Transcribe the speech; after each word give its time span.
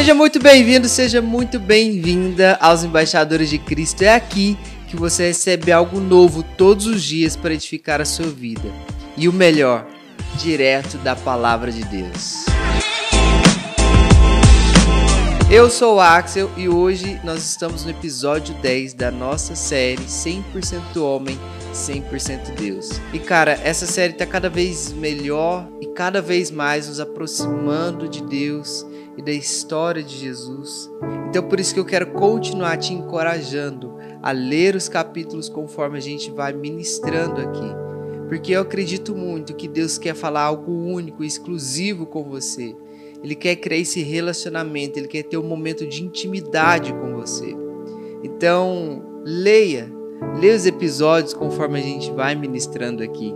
Seja 0.00 0.14
muito 0.14 0.40
bem-vindo, 0.40 0.88
seja 0.88 1.20
muito 1.20 1.58
bem-vinda 1.58 2.56
aos 2.58 2.82
Embaixadores 2.82 3.50
de 3.50 3.58
Cristo. 3.58 4.00
É 4.00 4.14
aqui 4.14 4.56
que 4.88 4.96
você 4.96 5.26
recebe 5.26 5.70
algo 5.70 6.00
novo 6.00 6.42
todos 6.42 6.86
os 6.86 7.02
dias 7.02 7.36
para 7.36 7.52
edificar 7.52 8.00
a 8.00 8.06
sua 8.06 8.28
vida. 8.28 8.72
E 9.14 9.28
o 9.28 9.32
melhor, 9.32 9.86
direto 10.38 10.96
da 10.96 11.14
palavra 11.14 11.70
de 11.70 11.84
Deus. 11.84 12.46
Eu 15.50 15.68
sou 15.68 15.96
o 15.96 16.00
Axel 16.00 16.50
e 16.56 16.66
hoje 16.66 17.20
nós 17.22 17.44
estamos 17.44 17.84
no 17.84 17.90
episódio 17.90 18.54
10 18.54 18.94
da 18.94 19.10
nossa 19.10 19.54
série 19.54 20.04
100% 20.04 20.96
Homem, 20.96 21.38
100% 21.74 22.54
Deus. 22.58 22.88
E 23.12 23.18
cara, 23.18 23.52
essa 23.62 23.84
série 23.84 24.14
está 24.14 24.24
cada 24.24 24.48
vez 24.48 24.94
melhor 24.94 25.68
e 25.78 25.88
cada 25.88 26.22
vez 26.22 26.50
mais 26.50 26.88
nos 26.88 27.00
aproximando 27.00 28.08
de 28.08 28.22
Deus 28.22 28.86
e 29.20 29.24
da 29.24 29.32
história 29.32 30.02
de 30.02 30.16
Jesus. 30.16 30.90
Então 31.28 31.42
por 31.42 31.60
isso 31.60 31.72
que 31.72 31.80
eu 31.80 31.84
quero 31.84 32.08
continuar 32.08 32.76
te 32.76 32.92
encorajando 32.92 33.94
a 34.22 34.32
ler 34.32 34.74
os 34.74 34.88
capítulos 34.88 35.48
conforme 35.48 35.98
a 35.98 36.00
gente 36.00 36.30
vai 36.30 36.52
ministrando 36.52 37.40
aqui. 37.40 37.80
Porque 38.28 38.52
eu 38.52 38.62
acredito 38.62 39.14
muito 39.14 39.54
que 39.54 39.68
Deus 39.68 39.98
quer 39.98 40.14
falar 40.14 40.42
algo 40.42 40.72
único, 40.72 41.22
exclusivo 41.22 42.06
com 42.06 42.24
você 42.24 42.74
ele 43.22 43.34
quer 43.34 43.56
criar 43.56 43.78
esse 43.78 44.02
relacionamento, 44.02 44.98
ele 44.98 45.08
quer 45.08 45.22
ter 45.22 45.36
um 45.36 45.46
momento 45.46 45.86
de 45.86 46.02
intimidade 46.02 46.92
com 46.92 47.14
você. 47.14 47.54
Então, 48.22 49.04
leia, 49.24 49.92
leia 50.40 50.56
os 50.56 50.66
episódios 50.66 51.34
conforme 51.34 51.78
a 51.78 51.82
gente 51.82 52.10
vai 52.12 52.34
ministrando 52.34 53.02
aqui. 53.02 53.34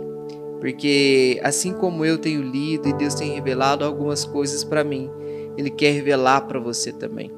Porque 0.59 1.39
assim 1.43 1.73
como 1.73 2.03
eu 2.03 2.17
tenho 2.17 2.41
lido 2.41 2.89
e 2.89 2.93
Deus 2.93 3.13
tem 3.13 3.33
revelado 3.33 3.85
algumas 3.85 4.25
coisas 4.25 4.63
para 4.63 4.83
mim, 4.83 5.11
ele 5.57 5.69
quer 5.69 5.91
revelar 5.91 6.41
para 6.41 6.59
você 6.59 6.91
também. 6.91 7.31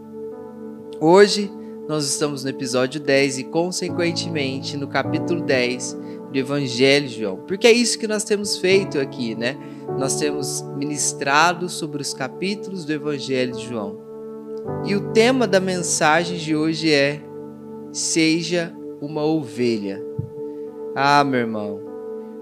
Hoje 0.99 1.51
nós 1.87 2.05
estamos 2.05 2.43
no 2.43 2.49
episódio 2.49 2.99
10 2.99 3.39
e 3.39 3.43
consequentemente 3.45 4.75
no 4.75 4.87
capítulo 4.87 5.41
10 5.41 5.97
do 6.31 6.37
Evangelho 6.37 7.07
de 7.07 7.21
João. 7.21 7.37
Porque 7.47 7.67
é 7.67 7.71
isso 7.71 7.97
que 7.97 8.07
nós 8.07 8.23
temos 8.23 8.57
feito 8.57 8.99
aqui, 8.99 9.35
né? 9.35 9.57
nós 9.97 10.15
temos 10.15 10.61
ministrado 10.75 11.69
sobre 11.69 12.01
os 12.01 12.13
capítulos 12.13 12.85
do 12.85 12.93
Evangelho 12.93 13.53
de 13.53 13.65
João. 13.65 13.99
E 14.85 14.95
o 14.95 15.11
tema 15.11 15.47
da 15.47 15.59
mensagem 15.59 16.37
de 16.37 16.55
hoje 16.55 16.91
é: 16.91 17.21
Seja 17.91 18.73
uma 19.01 19.23
ovelha. 19.23 20.03
Ah, 20.95 21.23
meu 21.23 21.39
irmão, 21.39 21.79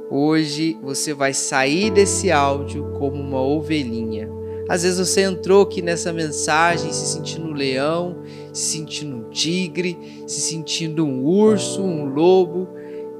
hoje 0.09 0.77
você 0.81 1.13
vai 1.13 1.33
sair 1.33 1.91
desse 1.91 2.31
áudio 2.31 2.93
como 2.97 3.21
uma 3.21 3.41
ovelhinha. 3.41 4.29
Às 4.67 4.83
vezes 4.83 4.99
você 4.99 5.21
entrou 5.21 5.61
aqui 5.61 5.81
nessa 5.81 6.11
mensagem 6.11 6.91
se 6.91 7.13
sentindo 7.13 7.47
um 7.47 7.53
leão, 7.53 8.17
se 8.51 8.77
sentindo 8.77 9.15
um 9.17 9.29
tigre, 9.29 10.23
se 10.25 10.41
sentindo 10.41 11.05
um 11.05 11.23
urso, 11.23 11.83
um 11.83 12.05
lobo, 12.05 12.67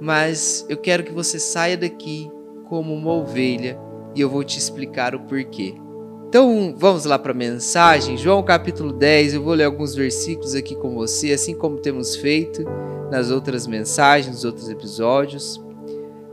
mas 0.02 0.66
eu 0.68 0.78
quero 0.78 1.04
que 1.04 1.12
você 1.12 1.40
saia 1.40 1.78
daqui 1.78 2.30
como 2.68 2.94
uma 2.94 3.14
ovelha 3.14 3.78
e 4.16 4.22
eu 4.22 4.30
vou 4.30 4.44
te 4.44 4.58
explicar 4.58 5.14
o 5.14 5.20
porquê. 5.20 5.76
Então 6.28 6.74
vamos 6.76 7.06
lá 7.06 7.20
para 7.20 7.32
a 7.32 7.36
mensagem, 7.36 8.18
João 8.18 8.42
capítulo 8.42 8.92
10. 8.92 9.36
Eu 9.36 9.44
vou 9.44 9.54
ler 9.54 9.66
alguns 9.66 9.94
versículos 9.94 10.56
aqui 10.56 10.76
com 10.76 10.96
você, 10.96 11.32
assim 11.32 11.54
como 11.54 11.78
temos 11.78 12.16
feito 12.16 12.66
nas 13.12 13.30
outras 13.30 13.68
mensagens, 13.68 14.36
nos 14.36 14.46
outros 14.46 14.68
episódios. 14.70 15.64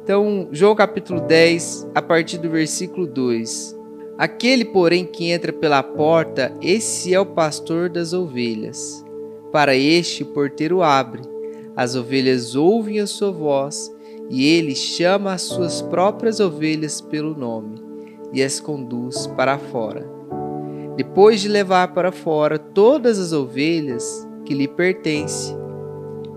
Então, 0.02 0.48
João 0.50 0.74
capítulo 0.74 1.20
10, 1.20 1.88
a 1.94 2.02
partir 2.02 2.38
do 2.38 2.50
versículo 2.50 3.06
2. 3.06 3.81
Aquele, 4.18 4.64
porém, 4.64 5.04
que 5.04 5.31
entra 5.31 5.53
pela 5.53 5.82
porta, 5.82 6.54
esse 6.60 7.14
é 7.14 7.20
o 7.20 7.26
pastor 7.26 7.88
das 7.88 8.12
ovelhas. 8.12 9.04
Para 9.50 9.75
este, 9.75 10.22
o 10.22 10.26
porteiro 10.26 10.82
abre. 10.82 11.22
As 11.75 11.97
ovelhas 11.97 12.54
ouvem 12.54 13.00
a 13.00 13.06
sua 13.06 13.31
voz 13.31 13.91
e 14.28 14.47
ele 14.47 14.75
chama 14.75 15.32
as 15.32 15.42
suas 15.42 15.82
próprias 15.82 16.41
ovelhas 16.41 17.00
pelo 17.00 17.34
nome 17.34 17.76
e 18.32 18.42
as 18.42 18.60
conduz 18.60 19.26
para 19.26 19.59
fora. 19.59 20.06
Depois 20.97 21.41
de 21.41 21.48
levar 21.48 21.94
para 21.94 22.12
fora 22.12 22.58
todas 22.58 23.19
as 23.19 23.32
ovelhas 23.32 24.26
que 24.44 24.54
lhe 24.54 24.69
pertencem, 24.69 25.56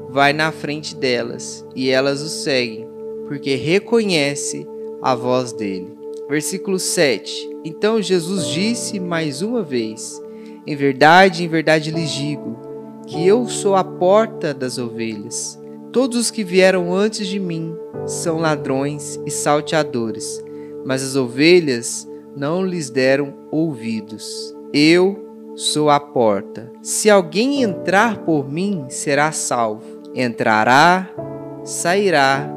vai 0.10 0.32
na 0.32 0.52
frente 0.52 0.96
delas 0.96 1.66
e 1.76 1.90
elas 1.90 2.22
o 2.22 2.30
seguem, 2.30 2.88
porque 3.28 3.56
reconhece 3.56 4.66
a 5.02 5.14
voz 5.14 5.52
dele. 5.52 6.05
Versículo 6.28 6.80
7. 6.80 7.58
Então 7.64 8.02
Jesus 8.02 8.48
disse 8.48 9.00
mais 9.00 9.42
uma 9.42 9.62
vez: 9.62 10.22
Em 10.66 10.76
verdade, 10.76 11.44
em 11.44 11.48
verdade 11.48 11.92
lhes 11.92 12.12
digo, 12.12 12.58
que 13.08 13.26
eu 13.26 13.48
sou 13.48 13.76
a 13.76 13.84
porta 13.84 14.54
das 14.54 14.78
ovelhas. 14.78 15.60
Todos 15.92 16.18
os 16.18 16.32
que 16.32 16.44
vieram 16.44 16.94
antes 16.94 17.28
de 17.28 17.40
mim 17.40 17.76
são 18.06 18.38
ladrões 18.38 19.20
e 19.26 19.32
salteadores, 19.32 20.44
mas 20.86 21.04
as 21.04 21.16
ovelhas 21.16 22.08
não 22.36 22.66
lhes 22.66 22.90
deram 22.90 23.34
ouvidos. 23.52 24.54
Eu 24.74 25.54
sou 25.56 25.90
a 25.90 26.00
porta. 26.00 26.72
Se 26.82 27.10
alguém 27.10 27.64
entrar 27.64 28.18
por 28.20 28.50
mim, 28.52 28.86
será 28.90 29.32
salvo. 29.32 30.02
Entrará, 30.14 31.10
sairá 31.64 32.50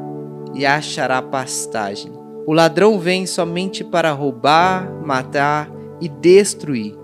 e 0.53 0.65
achará 0.65 1.21
pastagem. 1.21 2.18
O 2.49 2.53
ladrão 2.53 2.97
vem 2.97 3.27
somente 3.27 3.83
para 3.83 4.11
roubar, 4.11 4.91
matar 5.05 5.71
e 6.01 6.09
destruir. 6.09 6.97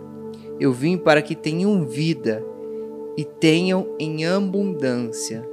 Eu 0.59 0.73
vim 0.73 0.97
para 0.97 1.21
que 1.21 1.35
tenham 1.35 1.85
vida 1.85 2.43
e 3.15 3.23
tenham 3.23 3.95
em 3.99 4.25
abundância. 4.25 5.47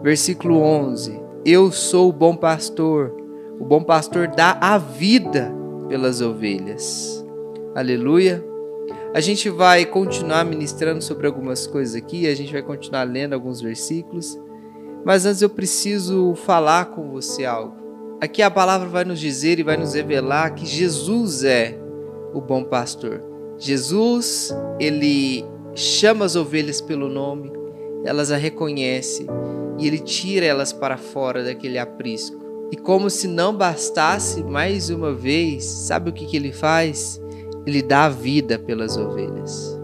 Versículo 0.00 0.60
11: 0.60 1.20
Eu 1.44 1.72
sou 1.72 2.08
o 2.08 2.12
bom 2.12 2.36
pastor, 2.36 3.12
o 3.58 3.64
bom 3.64 3.82
pastor 3.82 4.28
dá 4.28 4.56
a 4.60 4.78
vida 4.78 5.52
pelas 5.88 6.20
ovelhas. 6.20 7.26
Aleluia. 7.74 8.46
A 9.12 9.18
gente 9.18 9.50
vai 9.50 9.86
continuar 9.86 10.44
ministrando 10.44 11.02
sobre 11.02 11.26
algumas 11.26 11.66
coisas 11.66 11.96
aqui, 11.96 12.28
a 12.28 12.36
gente 12.36 12.52
vai 12.52 12.62
continuar 12.62 13.02
lendo 13.02 13.32
alguns 13.32 13.60
versículos, 13.60 14.38
mas 15.04 15.26
antes 15.26 15.42
eu 15.42 15.50
preciso 15.50 16.36
falar 16.36 16.92
com 16.92 17.10
você 17.10 17.44
algo. 17.44 17.87
Aqui 18.20 18.42
a 18.42 18.50
palavra 18.50 18.88
vai 18.88 19.04
nos 19.04 19.20
dizer 19.20 19.60
e 19.60 19.62
vai 19.62 19.76
nos 19.76 19.94
revelar 19.94 20.50
que 20.50 20.66
Jesus 20.66 21.44
é 21.44 21.78
o 22.34 22.40
bom 22.40 22.64
pastor. 22.64 23.22
Jesus, 23.56 24.52
ele 24.80 25.44
chama 25.72 26.24
as 26.24 26.34
ovelhas 26.34 26.80
pelo 26.80 27.08
nome, 27.08 27.52
elas 28.04 28.32
a 28.32 28.36
reconhecem 28.36 29.28
e 29.78 29.86
ele 29.86 30.00
tira 30.00 30.44
elas 30.44 30.72
para 30.72 30.96
fora 30.96 31.44
daquele 31.44 31.78
aprisco. 31.78 32.36
E 32.72 32.76
como 32.76 33.08
se 33.08 33.28
não 33.28 33.56
bastasse, 33.56 34.42
mais 34.42 34.90
uma 34.90 35.14
vez, 35.14 35.64
sabe 35.64 36.10
o 36.10 36.12
que, 36.12 36.26
que 36.26 36.36
ele 36.36 36.52
faz? 36.52 37.20
Ele 37.64 37.80
dá 37.82 38.06
a 38.06 38.10
vida 38.10 38.58
pelas 38.58 38.96
ovelhas. 38.96 39.78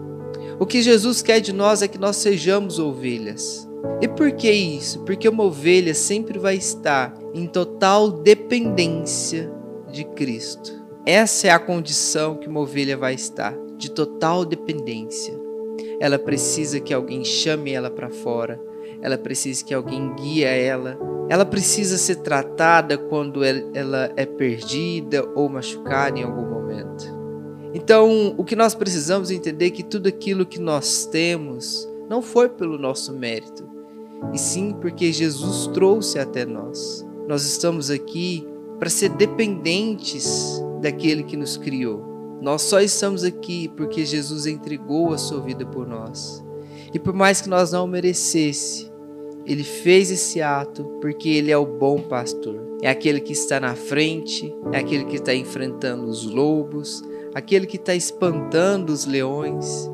O 0.58 0.66
que 0.66 0.82
Jesus 0.82 1.22
quer 1.22 1.40
de 1.40 1.52
nós 1.52 1.82
é 1.82 1.88
que 1.88 1.98
nós 1.98 2.16
sejamos 2.16 2.80
ovelhas. 2.80 3.63
E 4.00 4.08
por 4.08 4.32
que 4.32 4.50
isso? 4.50 5.00
Porque 5.00 5.28
uma 5.28 5.44
ovelha 5.44 5.94
sempre 5.94 6.38
vai 6.38 6.56
estar 6.56 7.14
em 7.32 7.46
total 7.46 8.10
dependência 8.10 9.50
de 9.90 10.04
Cristo. 10.04 10.84
Essa 11.06 11.48
é 11.48 11.50
a 11.50 11.58
condição 11.58 12.36
que 12.36 12.48
uma 12.48 12.60
ovelha 12.60 12.96
vai 12.96 13.14
estar, 13.14 13.56
de 13.76 13.90
total 13.90 14.44
dependência. 14.44 15.34
Ela 16.00 16.18
precisa 16.18 16.80
que 16.80 16.94
alguém 16.94 17.24
chame 17.24 17.72
ela 17.72 17.90
para 17.90 18.10
fora, 18.10 18.60
ela 19.02 19.18
precisa 19.18 19.64
que 19.64 19.74
alguém 19.74 20.14
guie 20.14 20.44
ela, 20.44 20.98
ela 21.28 21.44
precisa 21.44 21.98
ser 21.98 22.16
tratada 22.16 22.96
quando 22.96 23.42
ela 23.44 24.12
é 24.16 24.26
perdida 24.26 25.26
ou 25.34 25.48
machucada 25.48 26.18
em 26.18 26.22
algum 26.22 26.48
momento. 26.48 27.04
Então, 27.74 28.34
o 28.36 28.44
que 28.44 28.54
nós 28.54 28.74
precisamos 28.74 29.30
entender 29.30 29.66
é 29.66 29.70
que 29.70 29.82
tudo 29.82 30.08
aquilo 30.08 30.46
que 30.46 30.60
nós 30.60 31.06
temos 31.06 31.88
não 32.08 32.22
foi 32.22 32.48
pelo 32.48 32.78
nosso 32.78 33.12
mérito, 33.12 33.68
e 34.32 34.38
sim 34.38 34.74
porque 34.80 35.12
Jesus 35.12 35.68
trouxe 35.68 36.18
até 36.18 36.44
nós. 36.44 37.06
Nós 37.28 37.44
estamos 37.44 37.90
aqui 37.90 38.46
para 38.78 38.90
ser 38.90 39.10
dependentes 39.10 40.62
daquele 40.80 41.22
que 41.22 41.36
nos 41.36 41.56
criou. 41.56 42.38
Nós 42.40 42.62
só 42.62 42.80
estamos 42.80 43.24
aqui 43.24 43.68
porque 43.76 44.04
Jesus 44.04 44.46
entregou 44.46 45.12
a 45.12 45.18
sua 45.18 45.40
vida 45.40 45.64
por 45.64 45.86
nós. 45.86 46.44
E 46.92 46.98
por 46.98 47.14
mais 47.14 47.40
que 47.40 47.48
nós 47.48 47.72
não 47.72 47.86
merecesse, 47.86 48.92
ele 49.46 49.64
fez 49.64 50.10
esse 50.10 50.40
ato 50.40 50.84
porque 51.00 51.28
ele 51.28 51.50
é 51.50 51.56
o 51.56 51.66
bom 51.66 52.00
pastor. 52.00 52.60
É 52.82 52.90
aquele 52.90 53.20
que 53.20 53.32
está 53.32 53.58
na 53.58 53.74
frente, 53.74 54.54
é 54.72 54.78
aquele 54.78 55.04
que 55.06 55.16
está 55.16 55.34
enfrentando 55.34 56.06
os 56.06 56.24
lobos, 56.24 57.02
aquele 57.34 57.66
que 57.66 57.76
está 57.76 57.94
espantando 57.94 58.90
os 58.90 59.06
leões, 59.06 59.90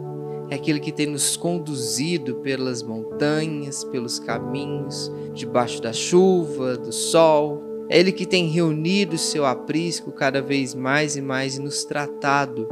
é 0.50 0.56
aquele 0.56 0.80
que 0.80 0.90
tem 0.90 1.06
nos 1.06 1.36
conduzido 1.36 2.34
pelas 2.36 2.82
montanhas, 2.82 3.84
pelos 3.84 4.18
caminhos, 4.18 5.10
debaixo 5.32 5.80
da 5.80 5.92
chuva, 5.92 6.76
do 6.76 6.92
sol. 6.92 7.62
É 7.88 7.98
ele 7.98 8.10
que 8.10 8.26
tem 8.26 8.48
reunido 8.48 9.14
o 9.14 9.18
seu 9.18 9.46
aprisco 9.46 10.10
cada 10.10 10.42
vez 10.42 10.74
mais 10.74 11.14
e 11.16 11.22
mais 11.22 11.56
e 11.56 11.60
nos 11.60 11.84
tratado 11.84 12.66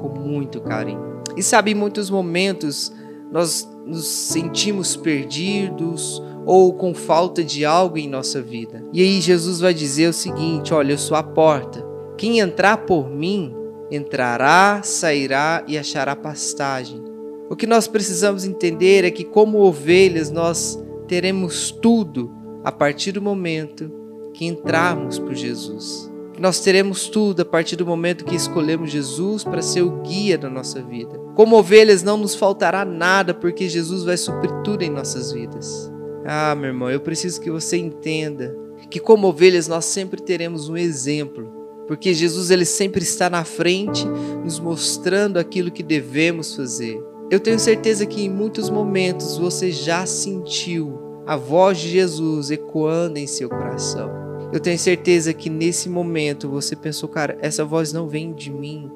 com 0.00 0.08
muito 0.18 0.60
carinho. 0.62 1.22
E 1.36 1.42
sabe, 1.42 1.72
em 1.72 1.74
muitos 1.74 2.08
momentos 2.08 2.90
nós 3.30 3.68
nos 3.86 4.06
sentimos 4.06 4.96
perdidos 4.96 6.22
ou 6.46 6.72
com 6.72 6.94
falta 6.94 7.44
de 7.44 7.62
algo 7.62 7.98
em 7.98 8.08
nossa 8.08 8.40
vida. 8.40 8.82
E 8.90 9.02
aí 9.02 9.20
Jesus 9.20 9.60
vai 9.60 9.74
dizer 9.74 10.08
o 10.08 10.14
seguinte: 10.14 10.72
Olha, 10.72 10.92
eu 10.92 10.98
sou 10.98 11.16
a 11.16 11.22
porta. 11.22 11.86
Quem 12.16 12.38
entrar 12.38 12.78
por 12.78 13.10
mim 13.10 13.54
entrará, 13.90 14.80
sairá 14.82 15.62
e 15.66 15.76
achará 15.76 16.16
pastagem. 16.16 17.07
O 17.50 17.56
que 17.56 17.66
nós 17.66 17.88
precisamos 17.88 18.44
entender 18.44 19.04
é 19.04 19.10
que, 19.10 19.24
como 19.24 19.58
ovelhas, 19.58 20.30
nós 20.30 20.78
teremos 21.06 21.70
tudo 21.70 22.30
a 22.62 22.70
partir 22.70 23.12
do 23.12 23.22
momento 23.22 23.90
que 24.34 24.44
entrarmos 24.44 25.18
por 25.18 25.34
Jesus. 25.34 26.10
Nós 26.38 26.60
teremos 26.60 27.08
tudo 27.08 27.42
a 27.42 27.44
partir 27.44 27.74
do 27.74 27.86
momento 27.86 28.24
que 28.24 28.36
escolhemos 28.36 28.90
Jesus 28.90 29.42
para 29.42 29.62
ser 29.62 29.82
o 29.82 30.02
guia 30.02 30.36
da 30.36 30.48
nossa 30.48 30.80
vida. 30.82 31.18
Como 31.34 31.56
ovelhas, 31.56 32.02
não 32.02 32.16
nos 32.16 32.34
faltará 32.34 32.84
nada, 32.84 33.32
porque 33.32 33.68
Jesus 33.68 34.04
vai 34.04 34.16
suprir 34.16 34.52
tudo 34.62 34.82
em 34.82 34.90
nossas 34.90 35.32
vidas. 35.32 35.90
Ah, 36.26 36.54
meu 36.54 36.68
irmão, 36.68 36.90
eu 36.90 37.00
preciso 37.00 37.40
que 37.40 37.50
você 37.50 37.78
entenda 37.78 38.54
que, 38.90 39.00
como 39.00 39.26
ovelhas, 39.26 39.66
nós 39.66 39.86
sempre 39.86 40.20
teremos 40.20 40.68
um 40.68 40.76
exemplo, 40.76 41.50
porque 41.88 42.12
Jesus 42.12 42.50
ele 42.50 42.66
sempre 42.66 43.02
está 43.02 43.30
na 43.30 43.44
frente, 43.44 44.06
nos 44.44 44.60
mostrando 44.60 45.38
aquilo 45.38 45.70
que 45.70 45.82
devemos 45.82 46.54
fazer. 46.54 47.02
Eu 47.30 47.38
tenho 47.38 47.58
certeza 47.58 48.06
que 48.06 48.24
em 48.24 48.30
muitos 48.30 48.70
momentos 48.70 49.36
você 49.36 49.70
já 49.70 50.06
sentiu 50.06 50.98
a 51.26 51.36
voz 51.36 51.78
de 51.78 51.90
Jesus 51.90 52.50
ecoando 52.50 53.18
em 53.18 53.26
seu 53.26 53.50
coração. 53.50 54.10
Eu 54.50 54.58
tenho 54.58 54.78
certeza 54.78 55.34
que 55.34 55.50
nesse 55.50 55.90
momento 55.90 56.48
você 56.48 56.74
pensou, 56.74 57.06
cara, 57.06 57.36
essa 57.42 57.66
voz 57.66 57.92
não 57.92 58.08
vem 58.08 58.32
de 58.32 58.50
mim, 58.50 58.90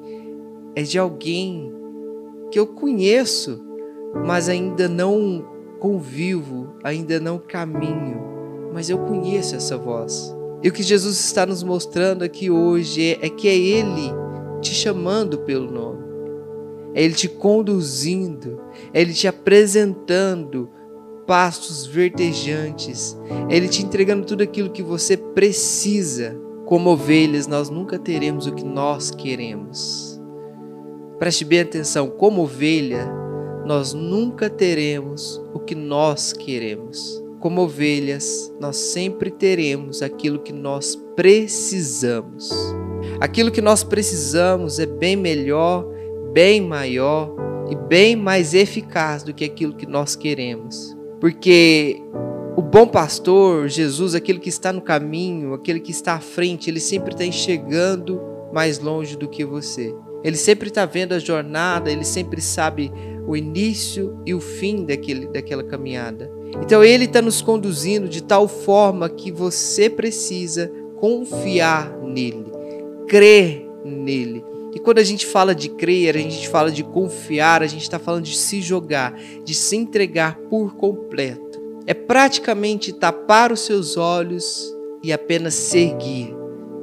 é 0.75 0.81
de 0.81 0.97
alguém 0.97 1.71
que 2.49 2.57
eu 2.57 2.65
conheço, 2.65 3.63
mas 4.25 4.49
ainda 4.49 4.87
não 4.87 5.47
convivo, 5.79 6.73
ainda 6.83 7.19
não 7.19 7.37
caminho, 7.37 8.19
mas 8.73 8.89
eu 8.89 8.97
conheço 8.97 9.55
essa 9.55 9.77
voz. 9.77 10.35
E 10.63 10.69
o 10.69 10.71
que 10.71 10.81
Jesus 10.81 11.19
está 11.19 11.45
nos 11.45 11.61
mostrando 11.61 12.23
aqui 12.23 12.49
hoje 12.49 13.11
é, 13.11 13.27
é 13.27 13.29
que 13.29 13.47
é 13.47 13.55
Ele 13.55 14.11
te 14.59 14.73
chamando 14.73 15.39
pelo 15.39 15.69
nome, 15.69 16.03
é 16.93 17.03
Ele 17.03 17.13
te 17.13 17.27
conduzindo, 17.27 18.61
é 18.93 19.01
Ele 19.01 19.13
te 19.13 19.27
apresentando 19.27 20.69
pastos 21.25 21.85
verdejantes, 21.85 23.17
Ele 23.49 23.67
te 23.67 23.83
entregando 23.83 24.25
tudo 24.25 24.43
aquilo 24.43 24.69
que 24.69 24.83
você 24.83 25.17
precisa. 25.17 26.39
Como 26.65 26.91
ovelhas, 26.91 27.45
nós 27.45 27.69
nunca 27.69 27.99
teremos 27.99 28.47
o 28.47 28.53
que 28.53 28.63
nós 28.63 29.11
queremos. 29.11 30.19
Preste 31.19 31.45
bem 31.45 31.59
atenção: 31.59 32.09
como 32.09 32.43
ovelha, 32.43 33.05
nós 33.65 33.93
nunca 33.93 34.49
teremos 34.49 35.41
o 35.53 35.59
que 35.59 35.75
nós 35.75 36.33
queremos. 36.33 37.21
Como 37.39 37.61
ovelhas, 37.61 38.53
nós 38.59 38.77
sempre 38.77 39.29
teremos 39.29 40.01
aquilo 40.01 40.39
que 40.39 40.53
nós 40.53 40.95
precisamos. 41.15 42.49
Aquilo 43.19 43.51
que 43.51 43.61
nós 43.61 43.83
precisamos 43.83 44.79
é 44.79 44.85
bem 44.85 45.15
melhor, 45.15 45.85
bem 46.33 46.59
maior 46.59 47.33
e 47.69 47.75
bem 47.75 48.15
mais 48.15 48.53
eficaz 48.53 49.23
do 49.23 49.33
que 49.33 49.45
aquilo 49.45 49.75
que 49.75 49.85
nós 49.85 50.15
queremos. 50.15 50.97
Porque 51.21 52.01
o 52.57 52.61
bom 52.61 52.87
pastor, 52.87 53.69
Jesus, 53.69 54.15
aquele 54.15 54.39
que 54.39 54.49
está 54.49 54.73
no 54.73 54.81
caminho, 54.81 55.53
aquele 55.53 55.79
que 55.79 55.91
está 55.91 56.15
à 56.15 56.19
frente, 56.19 56.69
ele 56.69 56.79
sempre 56.79 57.13
está 57.13 57.23
enxergando 57.23 58.19
mais 58.51 58.79
longe 58.79 59.15
do 59.15 59.29
que 59.29 59.45
você. 59.45 59.95
Ele 60.23 60.37
sempre 60.37 60.69
está 60.69 60.85
vendo 60.85 61.13
a 61.13 61.19
jornada, 61.19 61.91
ele 61.91 62.03
sempre 62.03 62.41
sabe 62.41 62.91
o 63.27 63.35
início 63.35 64.17
e 64.25 64.33
o 64.33 64.39
fim 64.39 64.85
daquele, 64.85 65.27
daquela 65.27 65.63
caminhada. 65.63 66.31
Então 66.61 66.83
ele 66.83 67.05
está 67.05 67.21
nos 67.21 67.41
conduzindo 67.41 68.07
de 68.07 68.21
tal 68.21 68.47
forma 68.47 69.09
que 69.09 69.31
você 69.31 69.89
precisa 69.89 70.71
confiar 70.97 71.91
nele, 72.01 72.45
crer 73.07 73.67
nele. 73.83 74.52
E 74.73 74.79
quando 74.79 74.97
a 74.97 75.03
gente 75.03 75.25
fala 75.25 75.53
de 75.53 75.69
crer, 75.69 76.15
a 76.15 76.19
gente 76.19 76.49
fala 76.49 76.71
de 76.71 76.83
confiar, 76.83 77.61
a 77.61 77.67
gente 77.67 77.83
está 77.83 77.99
falando 77.99 78.25
de 78.25 78.35
se 78.35 78.61
jogar, 78.61 79.13
de 79.43 79.53
se 79.53 79.75
entregar 79.75 80.35
por 80.49 80.75
completo. 80.75 81.61
É 81.85 81.93
praticamente 81.93 82.91
tapar 82.91 83.51
os 83.51 83.59
seus 83.61 83.97
olhos 83.97 84.73
e 85.03 85.13
apenas 85.13 85.53
seguir, 85.53 86.33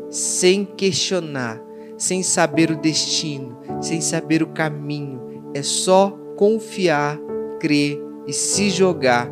sem 0.08 0.64
questionar, 0.64 1.60
sem 1.96 2.22
saber 2.22 2.70
o 2.70 2.76
destino, 2.76 3.58
sem 3.80 4.00
saber 4.00 4.42
o 4.42 4.48
caminho. 4.48 5.50
É 5.54 5.62
só 5.62 6.10
confiar, 6.36 7.18
crer 7.58 8.00
e 8.26 8.32
se 8.32 8.70
jogar 8.70 9.28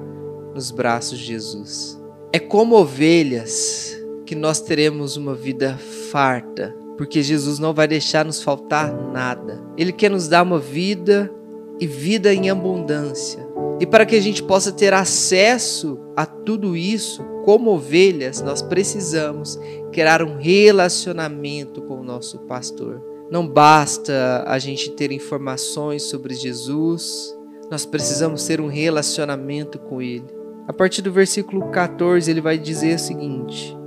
nos 0.55 0.71
braços 0.71 1.19
de 1.19 1.27
Jesus. 1.27 2.01
É 2.33 2.39
como 2.39 2.77
ovelhas 2.77 3.97
que 4.27 4.35
nós 4.35 4.61
teremos 4.61 5.17
uma 5.17 5.35
vida 5.35 5.79
farta, 6.11 6.75
porque 6.99 7.23
Jesus 7.23 7.61
não 7.61 7.73
vai 7.73 7.87
deixar 7.87 8.25
nos 8.25 8.43
faltar 8.43 8.93
nada. 8.93 9.63
Ele 9.77 9.93
quer 9.93 10.11
nos 10.11 10.27
dar 10.27 10.43
uma 10.43 10.59
vida 10.59 11.33
e 11.81 11.87
vida 11.87 12.35
em 12.35 12.51
abundância. 12.51 13.47
E 13.81 13.87
para 13.87 14.05
que 14.05 14.17
a 14.17 14.21
gente 14.21 14.43
possa 14.43 14.73
ter 14.73 14.93
acesso 14.93 15.97
a 16.17 16.27
tudo 16.27 16.77
isso, 16.77 17.23
como 17.45 17.71
ovelhas, 17.71 18.43
nós 18.43 18.61
precisamos 18.61 19.59
criar 19.93 20.23
um 20.23 20.37
relacionamento 20.37 21.81
com 21.83 22.01
o 22.01 22.05
nosso 22.05 22.41
pastor. 22.41 23.01
Não 23.31 23.47
basta 23.47 24.43
a 24.45 24.59
gente 24.59 24.91
ter 24.91 25.13
informações 25.13 26.03
sobre 26.03 26.35
Jesus, 26.35 27.33
nós 27.71 27.87
precisamos 27.87 28.45
ter 28.45 28.61
um 28.61 28.67
relacionamento 28.67 29.79
com 29.79 30.03
ele. 30.03 30.27
A 30.67 30.73
partir 30.73 31.01
do 31.01 31.13
versículo 31.13 31.71
14, 31.71 32.29
ele 32.29 32.41
vai 32.41 32.59
dizer 32.59 32.97
o 32.97 32.99
seguinte: 32.99 33.78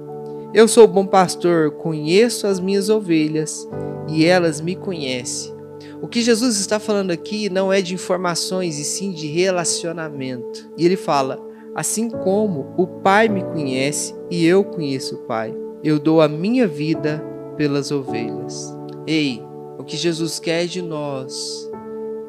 eu 0.53 0.67
sou 0.67 0.85
bom 0.85 1.05
pastor, 1.05 1.71
conheço 1.71 2.45
as 2.45 2.59
minhas 2.59 2.89
ovelhas 2.89 3.67
e 4.09 4.25
elas 4.25 4.59
me 4.59 4.75
conhecem. 4.75 5.53
O 6.01 6.07
que 6.07 6.21
Jesus 6.21 6.59
está 6.59 6.79
falando 6.79 7.11
aqui 7.11 7.49
não 7.49 7.71
é 7.71 7.81
de 7.81 7.93
informações 7.93 8.77
e 8.77 8.83
sim 8.83 9.11
de 9.11 9.27
relacionamento. 9.27 10.69
E 10.77 10.85
ele 10.85 10.97
fala: 10.97 11.39
Assim 11.73 12.09
como 12.09 12.73
o 12.77 12.85
Pai 12.85 13.29
me 13.29 13.43
conhece 13.43 14.13
e 14.29 14.45
eu 14.45 14.63
conheço 14.63 15.15
o 15.15 15.19
Pai, 15.19 15.55
eu 15.83 15.97
dou 15.97 16.21
a 16.21 16.27
minha 16.27 16.67
vida 16.67 17.23
pelas 17.55 17.91
ovelhas. 17.91 18.75
Ei, 19.07 19.41
o 19.77 19.83
que 19.85 19.95
Jesus 19.95 20.37
quer 20.37 20.65
de 20.67 20.81
nós 20.81 21.69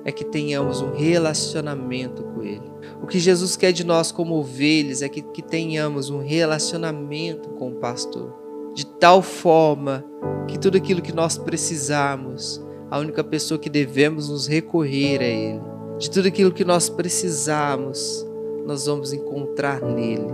é 0.04 0.12
que 0.12 0.24
tenhamos 0.24 0.80
um 0.80 0.92
relacionamento 0.92 2.22
com 2.22 2.42
Ele. 2.42 2.71
O 3.02 3.06
que 3.06 3.18
Jesus 3.18 3.56
quer 3.56 3.72
de 3.72 3.84
nós 3.84 4.12
como 4.12 4.36
ovelhas 4.36 5.02
é 5.02 5.08
que, 5.08 5.22
que 5.22 5.42
tenhamos 5.42 6.08
um 6.08 6.20
relacionamento 6.20 7.48
com 7.50 7.70
o 7.70 7.74
pastor, 7.74 8.32
de 8.74 8.86
tal 8.86 9.20
forma 9.20 10.04
que 10.46 10.56
tudo 10.56 10.76
aquilo 10.78 11.02
que 11.02 11.12
nós 11.12 11.36
precisarmos, 11.36 12.64
a 12.88 12.98
única 13.00 13.24
pessoa 13.24 13.58
que 13.58 13.68
devemos 13.68 14.28
nos 14.28 14.46
recorrer 14.46 15.20
é 15.20 15.30
Ele. 15.30 15.60
De 15.98 16.10
tudo 16.10 16.28
aquilo 16.28 16.52
que 16.52 16.64
nós 16.64 16.88
precisarmos, 16.88 18.24
nós 18.64 18.86
vamos 18.86 19.12
encontrar 19.12 19.82
nele. 19.82 20.26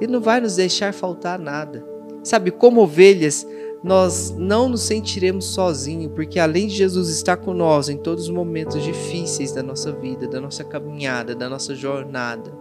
Ele 0.00 0.12
não 0.12 0.20
vai 0.20 0.40
nos 0.40 0.56
deixar 0.56 0.92
faltar 0.92 1.38
nada. 1.38 1.86
Sabe, 2.24 2.50
como 2.50 2.80
ovelhas, 2.82 3.46
nós 3.86 4.34
não 4.36 4.68
nos 4.68 4.82
sentiremos 4.82 5.44
sozinhos, 5.44 6.10
porque 6.12 6.40
além 6.40 6.66
de 6.66 6.74
Jesus 6.74 7.08
estar 7.08 7.40
nós 7.46 7.88
em 7.88 7.96
todos 7.96 8.24
os 8.24 8.30
momentos 8.30 8.82
difíceis 8.82 9.52
da 9.52 9.62
nossa 9.62 9.92
vida, 9.92 10.26
da 10.26 10.40
nossa 10.40 10.64
caminhada, 10.64 11.36
da 11.36 11.48
nossa 11.48 11.72
jornada, 11.72 12.52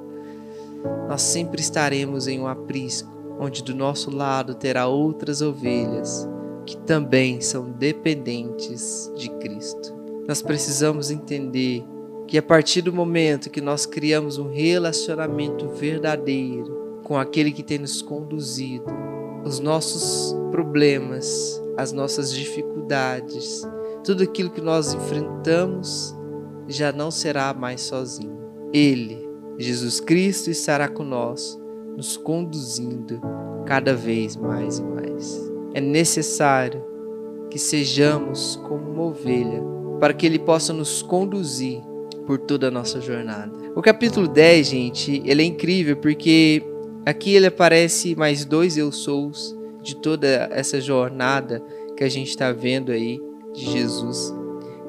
nós 1.09 1.23
sempre 1.23 1.59
estaremos 1.59 2.27
em 2.27 2.39
um 2.39 2.45
aprisco, 2.45 3.11
onde 3.39 3.63
do 3.63 3.73
nosso 3.73 4.15
lado 4.15 4.53
terá 4.53 4.85
outras 4.85 5.41
ovelhas 5.41 6.29
que 6.63 6.77
também 6.77 7.41
são 7.41 7.71
dependentes 7.71 9.11
de 9.15 9.27
Cristo. 9.39 9.95
Nós 10.27 10.43
precisamos 10.43 11.09
entender 11.09 11.83
que 12.27 12.37
a 12.37 12.43
partir 12.43 12.83
do 12.83 12.93
momento 12.93 13.49
que 13.49 13.61
nós 13.61 13.87
criamos 13.87 14.37
um 14.37 14.51
relacionamento 14.51 15.69
verdadeiro 15.69 16.99
com 17.03 17.17
aquele 17.17 17.51
que 17.51 17.63
tem 17.63 17.79
nos 17.79 18.03
conduzido, 18.03 18.85
os 19.43 19.59
nossos 19.59 20.35
problemas, 20.55 21.61
as 21.75 21.91
nossas 21.91 22.31
dificuldades, 22.31 23.67
tudo 24.05 24.23
aquilo 24.23 24.49
que 24.49 24.61
nós 24.61 24.93
enfrentamos 24.93 26.15
já 26.65 26.93
não 26.93 27.11
será 27.11 27.53
mais 27.53 27.81
sozinho. 27.81 28.39
Ele, 28.71 29.27
Jesus 29.57 29.99
Cristo, 29.99 30.49
estará 30.49 30.87
conosco, 30.87 31.61
nos 31.97 32.15
conduzindo 32.15 33.19
cada 33.65 33.93
vez 33.93 34.37
mais 34.37 34.79
e 34.79 34.83
mais. 34.83 35.51
É 35.73 35.81
necessário 35.81 36.81
que 37.49 37.59
sejamos 37.59 38.55
como 38.65 38.91
uma 38.91 39.03
ovelha 39.07 39.61
para 39.99 40.13
que 40.13 40.25
Ele 40.25 40.39
possa 40.39 40.71
nos 40.71 41.01
conduzir 41.01 41.81
por 42.25 42.39
toda 42.39 42.69
a 42.69 42.71
nossa 42.71 43.01
jornada. 43.01 43.51
O 43.75 43.81
capítulo 43.81 44.25
10, 44.25 44.67
gente, 44.67 45.21
ele 45.25 45.43
é 45.43 45.45
incrível 45.45 45.97
porque 45.97 46.63
Aqui 47.05 47.35
ele 47.35 47.45
aparece 47.45 48.15
mais 48.15 48.45
dois 48.45 48.77
eu 48.77 48.91
sous 48.91 49.54
de 49.85 49.95
toda 49.95 50.27
essa 50.51 50.81
jornada 50.81 51.63
que 51.95 52.03
a 52.03 52.09
gente 52.09 52.29
está 52.29 52.51
vendo 52.51 52.91
aí 52.91 53.21
de 53.53 53.71
Jesus. 53.71 54.33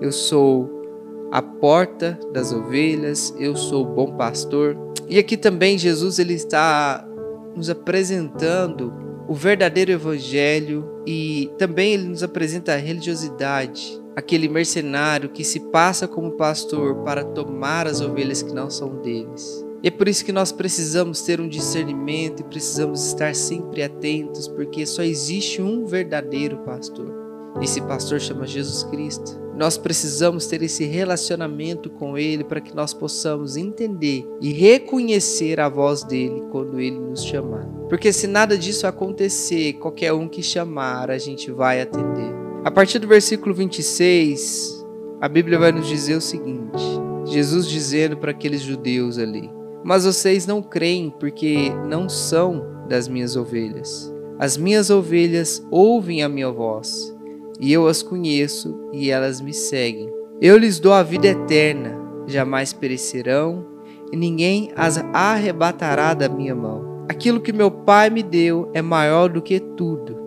Eu 0.00 0.10
sou 0.10 1.28
a 1.30 1.42
porta 1.42 2.18
das 2.32 2.50
ovelhas, 2.50 3.34
eu 3.38 3.54
sou 3.54 3.84
o 3.84 3.94
bom 3.94 4.16
pastor. 4.16 4.74
E 5.06 5.18
aqui 5.18 5.36
também 5.36 5.76
Jesus 5.76 6.18
ele 6.18 6.32
está 6.32 7.06
nos 7.54 7.68
apresentando 7.68 8.92
o 9.28 9.34
verdadeiro 9.34 9.92
evangelho 9.92 10.88
e 11.06 11.50
também 11.58 11.92
ele 11.92 12.08
nos 12.08 12.22
apresenta 12.22 12.72
a 12.72 12.76
religiosidade, 12.76 14.00
aquele 14.14 14.48
mercenário 14.48 15.28
que 15.28 15.44
se 15.44 15.60
passa 15.60 16.08
como 16.08 16.32
pastor 16.32 17.02
para 17.02 17.22
tomar 17.22 17.86
as 17.86 18.00
ovelhas 18.00 18.42
que 18.42 18.54
não 18.54 18.70
são 18.70 18.96
deles. 19.02 19.65
É 19.83 19.90
por 19.90 20.09
isso 20.09 20.25
que 20.25 20.33
nós 20.33 20.52
precisamos 20.52 21.23
ter 21.23 21.40
um 21.40 21.49
discernimento 21.49 22.40
e 22.40 22.45
precisamos 22.45 23.06
estar 23.06 23.35
sempre 23.35 23.83
atentos, 23.83 24.49
porque 24.49 24.87
só 24.87 25.02
existe 25.02 25.61
um 25.61 25.85
verdadeiro 25.85 26.59
pastor. 26.59 27.14
Esse 27.62 27.80
pastor 27.80 28.21
chama 28.21 28.47
Jesus 28.47 28.85
Cristo. 28.85 29.40
Nós 29.56 29.78
precisamos 29.78 30.47
ter 30.47 30.62
esse 30.62 30.85
relacionamento 30.85 31.88
com 31.88 32.18
Ele 32.18 32.45
para 32.45 32.61
que 32.61 32.76
nós 32.76 32.92
possamos 32.92 33.56
entender 33.56 34.26
e 34.40 34.52
reconhecer 34.52 35.59
a 35.59 35.68
voz 35.68 36.04
dele 36.04 36.42
quando 36.50 36.78
Ele 36.78 36.99
nos 36.99 37.25
chamar. 37.25 37.66
Porque 37.88 38.12
se 38.12 38.26
nada 38.26 38.59
disso 38.59 38.87
acontecer, 38.87 39.75
qualquer 39.75 40.12
um 40.12 40.28
que 40.28 40.42
chamar, 40.42 41.11
a 41.11 41.16
gente 41.16 41.50
vai 41.50 41.80
atender. 41.80 42.35
A 42.64 42.71
partir 42.71 42.99
do 42.99 43.09
versículo 43.09 43.54
26, 43.54 44.85
a 45.21 45.28
Bíblia 45.28 45.59
vai 45.59 45.73
nos 45.73 45.87
dizer 45.87 46.16
o 46.16 46.21
seguinte: 46.21 46.85
Jesus 47.25 47.66
dizendo 47.66 48.18
para 48.18 48.33
aqueles 48.33 48.61
judeus 48.61 49.16
ali: 49.18 49.50
Mas 49.87 50.05
vocês 50.05 50.49
não 50.49 50.61
creem 50.61 51.11
porque 51.11 51.71
não 51.88 52.09
são 52.09 52.66
das 52.88 53.07
minhas 53.07 53.37
ovelhas. 53.37 54.12
As 54.37 54.57
minhas 54.57 54.90
ovelhas 54.90 55.64
ouvem 55.71 56.25
a 56.25 56.28
minha 56.28 56.50
voz, 56.50 57.16
e 57.61 57.73
eu 57.73 57.87
as 57.87 58.02
conheço 58.02 58.90
e 58.93 59.12
elas 59.12 59.40
me 59.40 59.55
seguem. 59.55 60.12
Eu 60.40 60.59
lhes 60.59 60.81
dou 60.81 60.93
a 60.93 61.05
vida 61.05 61.28
eterna, 61.28 61.97
jamais 62.26 62.73
perecerão, 62.73 63.64
e 64.12 64.16
ninguém 64.16 64.73
as 64.75 64.99
arrebatará 65.12 66.14
da 66.14 66.28
minha 66.28 66.55
mão. 66.55 67.07
Aquilo 67.09 67.40
que 67.40 67.52
meu 67.52 67.71
Pai 67.71 68.11
me 68.11 68.25
deu 68.25 68.69
é 68.75 68.83
maior 68.83 69.28
do 69.28 69.40
que 69.40 69.61
tudo, 69.61 70.19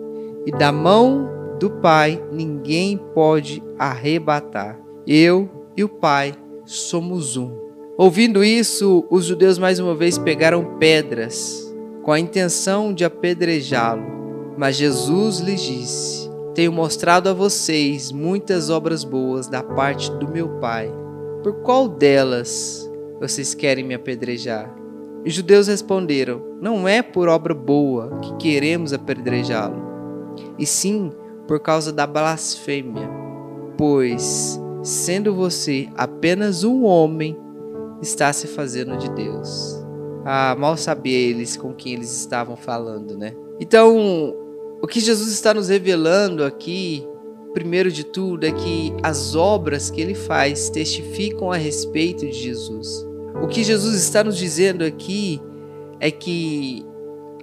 e 0.46 0.50
da 0.50 0.72
mão 0.72 1.28
do 1.60 1.68
Pai 1.68 2.18
ninguém 2.32 2.98
pode 3.14 3.62
arrebatar. 3.78 4.80
Eu 5.06 5.50
e 5.76 5.84
o 5.84 5.88
Pai 5.88 6.32
somos 6.64 7.36
um. 7.36 7.69
Ouvindo 8.00 8.42
isso, 8.42 9.04
os 9.10 9.26
judeus 9.26 9.58
mais 9.58 9.78
uma 9.78 9.94
vez 9.94 10.16
pegaram 10.16 10.78
pedras 10.78 11.70
com 12.02 12.10
a 12.10 12.18
intenção 12.18 12.94
de 12.94 13.04
apedrejá-lo. 13.04 14.54
Mas 14.56 14.76
Jesus 14.76 15.40
lhes 15.40 15.60
disse: 15.60 16.30
Tenho 16.54 16.72
mostrado 16.72 17.28
a 17.28 17.34
vocês 17.34 18.10
muitas 18.10 18.70
obras 18.70 19.04
boas 19.04 19.48
da 19.48 19.62
parte 19.62 20.10
do 20.12 20.26
meu 20.26 20.48
Pai. 20.60 20.90
Por 21.42 21.56
qual 21.56 21.86
delas 21.86 22.90
vocês 23.20 23.54
querem 23.54 23.84
me 23.84 23.92
apedrejar? 23.92 24.74
Os 25.22 25.34
judeus 25.34 25.66
responderam: 25.66 26.40
Não 26.58 26.88
é 26.88 27.02
por 27.02 27.28
obra 27.28 27.52
boa 27.52 28.18
que 28.20 28.34
queremos 28.36 28.94
apedrejá-lo, 28.94 29.76
e 30.58 30.64
sim 30.64 31.12
por 31.46 31.60
causa 31.60 31.92
da 31.92 32.06
blasfêmia, 32.06 33.10
pois, 33.76 34.58
sendo 34.82 35.34
você 35.34 35.86
apenas 35.98 36.64
um 36.64 36.84
homem, 36.84 37.36
está 38.02 38.32
se 38.32 38.46
fazendo 38.46 38.96
de 38.96 39.10
Deus. 39.10 39.80
Ah, 40.24 40.54
mal 40.58 40.76
sabia 40.76 41.16
eles 41.16 41.56
com 41.56 41.72
quem 41.72 41.94
eles 41.94 42.14
estavam 42.14 42.56
falando, 42.56 43.16
né? 43.16 43.34
Então, 43.58 44.34
o 44.82 44.86
que 44.86 45.00
Jesus 45.00 45.30
está 45.30 45.52
nos 45.52 45.68
revelando 45.68 46.44
aqui, 46.44 47.06
primeiro 47.52 47.90
de 47.90 48.04
tudo, 48.04 48.44
é 48.44 48.52
que 48.52 48.94
as 49.02 49.34
obras 49.34 49.90
que 49.90 50.00
ele 50.00 50.14
faz 50.14 50.70
testificam 50.70 51.50
a 51.50 51.56
respeito 51.56 52.26
de 52.26 52.32
Jesus. 52.32 53.06
O 53.42 53.46
que 53.46 53.62
Jesus 53.62 53.94
está 53.94 54.22
nos 54.22 54.36
dizendo 54.36 54.84
aqui 54.84 55.40
é 55.98 56.10
que 56.10 56.84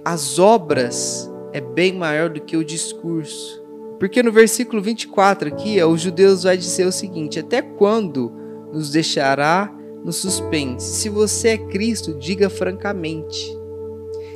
as 0.04 0.38
obras 0.38 1.30
é 1.52 1.60
bem 1.60 1.92
maior 1.92 2.30
do 2.30 2.40
que 2.40 2.56
o 2.56 2.64
discurso. 2.64 3.62
Porque 3.98 4.22
no 4.22 4.30
versículo 4.30 4.80
24 4.80 5.48
aqui, 5.48 5.82
os 5.82 6.00
judeus 6.00 6.44
vai 6.44 6.56
dizer 6.56 6.86
o 6.86 6.92
seguinte: 6.92 7.38
Até 7.38 7.60
quando 7.62 8.32
nos 8.72 8.90
deixará 8.90 9.72
no 10.04 10.12
suspense? 10.12 10.96
Se 10.96 11.08
você 11.08 11.48
é 11.48 11.58
Cristo, 11.58 12.14
diga 12.14 12.48
francamente. 12.48 13.56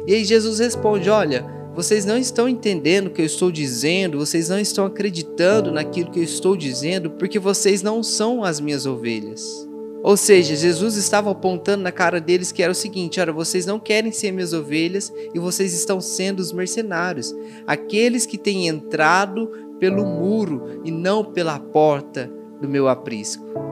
E 0.06 0.14
aí 0.14 0.24
Jesus 0.24 0.58
responde: 0.58 1.08
Olha, 1.08 1.46
vocês 1.74 2.04
não 2.04 2.18
estão 2.18 2.48
entendendo 2.48 3.06
o 3.06 3.10
que 3.10 3.22
eu 3.22 3.26
estou 3.26 3.50
dizendo, 3.50 4.18
vocês 4.18 4.48
não 4.48 4.58
estão 4.58 4.84
acreditando 4.84 5.72
naquilo 5.72 6.10
que 6.10 6.18
eu 6.18 6.24
estou 6.24 6.56
dizendo, 6.56 7.10
porque 7.10 7.38
vocês 7.38 7.82
não 7.82 8.02
são 8.02 8.44
as 8.44 8.60
minhas 8.60 8.84
ovelhas. 8.84 9.66
Ou 10.02 10.16
seja, 10.16 10.56
Jesus 10.56 10.96
estava 10.96 11.30
apontando 11.30 11.84
na 11.84 11.92
cara 11.92 12.20
deles 12.20 12.50
que 12.50 12.62
era 12.62 12.72
o 12.72 12.74
seguinte: 12.74 13.20
olha, 13.20 13.32
vocês 13.32 13.64
não 13.64 13.78
querem 13.78 14.12
ser 14.12 14.32
minhas 14.32 14.52
ovelhas 14.52 15.12
e 15.32 15.38
vocês 15.38 15.72
estão 15.72 16.00
sendo 16.00 16.40
os 16.40 16.52
mercenários, 16.52 17.34
aqueles 17.66 18.26
que 18.26 18.36
têm 18.36 18.66
entrado 18.66 19.48
pelo 19.78 20.04
muro 20.04 20.80
e 20.84 20.90
não 20.90 21.24
pela 21.24 21.58
porta 21.58 22.30
do 22.60 22.68
meu 22.68 22.88
aprisco. 22.88 23.71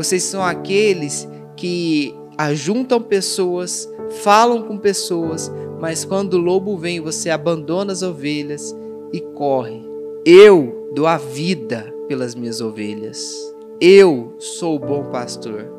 Vocês 0.00 0.22
são 0.22 0.42
aqueles 0.42 1.28
que 1.54 2.14
ajuntam 2.38 3.02
pessoas, 3.02 3.86
falam 4.22 4.62
com 4.62 4.78
pessoas, 4.78 5.52
mas 5.78 6.06
quando 6.06 6.32
o 6.34 6.40
lobo 6.40 6.74
vem, 6.74 7.02
você 7.02 7.28
abandona 7.28 7.92
as 7.92 8.00
ovelhas 8.00 8.74
e 9.12 9.20
corre. 9.20 9.84
Eu 10.24 10.88
dou 10.94 11.06
a 11.06 11.18
vida 11.18 11.94
pelas 12.08 12.34
minhas 12.34 12.62
ovelhas. 12.62 13.54
Eu 13.78 14.32
sou 14.38 14.76
o 14.76 14.78
bom 14.78 15.04
pastor. 15.10 15.70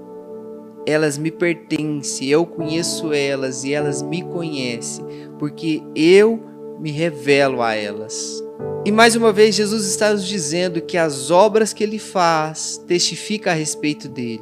Elas 0.86 1.18
me 1.18 1.32
pertencem, 1.32 2.28
eu 2.28 2.46
conheço 2.46 3.12
elas 3.12 3.64
e 3.64 3.74
elas 3.74 4.04
me 4.04 4.22
conhecem, 4.22 5.04
porque 5.40 5.82
eu 5.96 6.40
me 6.80 6.92
revelo 6.92 7.60
a 7.60 7.74
elas. 7.74 8.40
E 8.84 8.92
mais 8.92 9.16
uma 9.16 9.32
vez, 9.32 9.54
Jesus 9.54 9.86
está 9.86 10.12
nos 10.12 10.26
dizendo 10.26 10.82
que 10.82 10.98
as 10.98 11.30
obras 11.30 11.72
que 11.72 11.84
ele 11.84 12.00
faz 12.00 12.84
testificam 12.88 13.54
a 13.54 13.56
respeito 13.56 14.10
dele. 14.10 14.42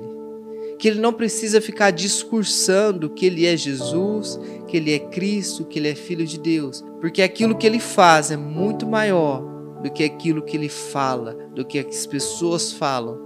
Que 0.78 0.88
ele 0.88 1.02
não 1.02 1.12
precisa 1.12 1.60
ficar 1.60 1.92
discursando 1.92 3.10
que 3.10 3.26
ele 3.26 3.46
é 3.46 3.58
Jesus, 3.58 4.40
que 4.66 4.78
ele 4.78 4.94
é 4.94 5.00
Cristo, 5.00 5.66
que 5.66 5.78
ele 5.78 5.90
é 5.90 5.96
Filho 5.96 6.26
de 6.26 6.40
Deus, 6.40 6.82
porque 7.02 7.22
aquilo 7.22 7.58
que 7.58 7.68
ele 7.68 7.80
faz 7.80 8.32
é 8.32 8.38
muito 8.38 8.88
maior 8.88 9.42
do 9.84 9.92
que 9.92 10.06
aquilo 10.06 10.42
que 10.42 10.56
ele 10.56 10.70
fala, 10.70 11.34
do 11.54 11.66
que 11.66 11.78
as 11.80 12.06
pessoas 12.06 12.72
falam. 12.72 13.20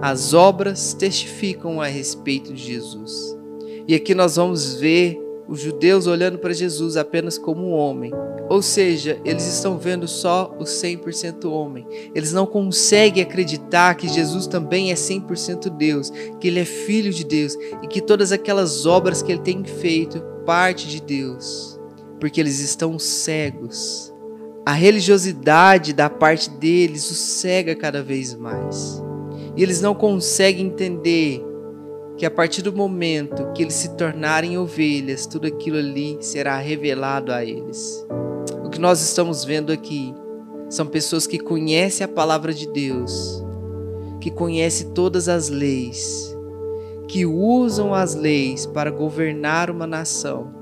As 0.00 0.34
obras 0.34 0.94
testificam 0.94 1.80
a 1.80 1.86
respeito 1.86 2.52
de 2.52 2.62
Jesus. 2.62 3.36
E 3.88 3.94
aqui 3.94 4.14
nós 4.14 4.36
vamos 4.36 4.76
ver 4.76 5.18
os 5.50 5.58
judeus 5.58 6.06
olhando 6.06 6.38
para 6.38 6.52
Jesus 6.52 6.96
apenas 6.96 7.36
como 7.36 7.66
um 7.66 7.72
homem. 7.72 8.12
Ou 8.48 8.62
seja, 8.62 9.20
eles 9.24 9.44
estão 9.46 9.76
vendo 9.76 10.06
só 10.06 10.56
o 10.60 10.62
100% 10.62 11.50
homem. 11.50 11.84
Eles 12.14 12.32
não 12.32 12.46
conseguem 12.46 13.20
acreditar 13.20 13.96
que 13.96 14.06
Jesus 14.06 14.46
também 14.46 14.92
é 14.92 14.94
100% 14.94 15.68
Deus, 15.76 16.12
que 16.40 16.46
ele 16.46 16.60
é 16.60 16.64
filho 16.64 17.12
de 17.12 17.24
Deus 17.24 17.56
e 17.82 17.88
que 17.88 18.00
todas 18.00 18.30
aquelas 18.30 18.86
obras 18.86 19.22
que 19.22 19.32
ele 19.32 19.40
tem 19.40 19.64
feito 19.64 20.22
parte 20.46 20.86
de 20.86 21.02
Deus, 21.02 21.80
porque 22.20 22.40
eles 22.40 22.60
estão 22.60 22.96
cegos. 22.96 24.14
A 24.64 24.72
religiosidade 24.72 25.92
da 25.92 26.08
parte 26.08 26.48
deles 26.48 27.10
os 27.10 27.18
cega 27.18 27.74
cada 27.74 28.04
vez 28.04 28.36
mais. 28.36 29.02
E 29.56 29.62
eles 29.64 29.80
não 29.80 29.96
conseguem 29.96 30.66
entender 30.66 31.42
que 32.20 32.26
a 32.26 32.30
partir 32.30 32.60
do 32.60 32.70
momento 32.70 33.50
que 33.54 33.62
eles 33.62 33.72
se 33.72 33.96
tornarem 33.96 34.58
ovelhas, 34.58 35.24
tudo 35.24 35.46
aquilo 35.46 35.78
ali 35.78 36.18
será 36.20 36.58
revelado 36.58 37.32
a 37.32 37.42
eles. 37.42 38.06
O 38.62 38.68
que 38.68 38.78
nós 38.78 39.00
estamos 39.00 39.42
vendo 39.42 39.72
aqui 39.72 40.14
são 40.68 40.86
pessoas 40.86 41.26
que 41.26 41.38
conhecem 41.38 42.04
a 42.04 42.08
palavra 42.08 42.52
de 42.52 42.70
Deus, 42.70 43.42
que 44.20 44.30
conhecem 44.30 44.90
todas 44.90 45.30
as 45.30 45.48
leis, 45.48 46.36
que 47.08 47.24
usam 47.24 47.94
as 47.94 48.14
leis 48.14 48.66
para 48.66 48.90
governar 48.90 49.70
uma 49.70 49.86
nação, 49.86 50.54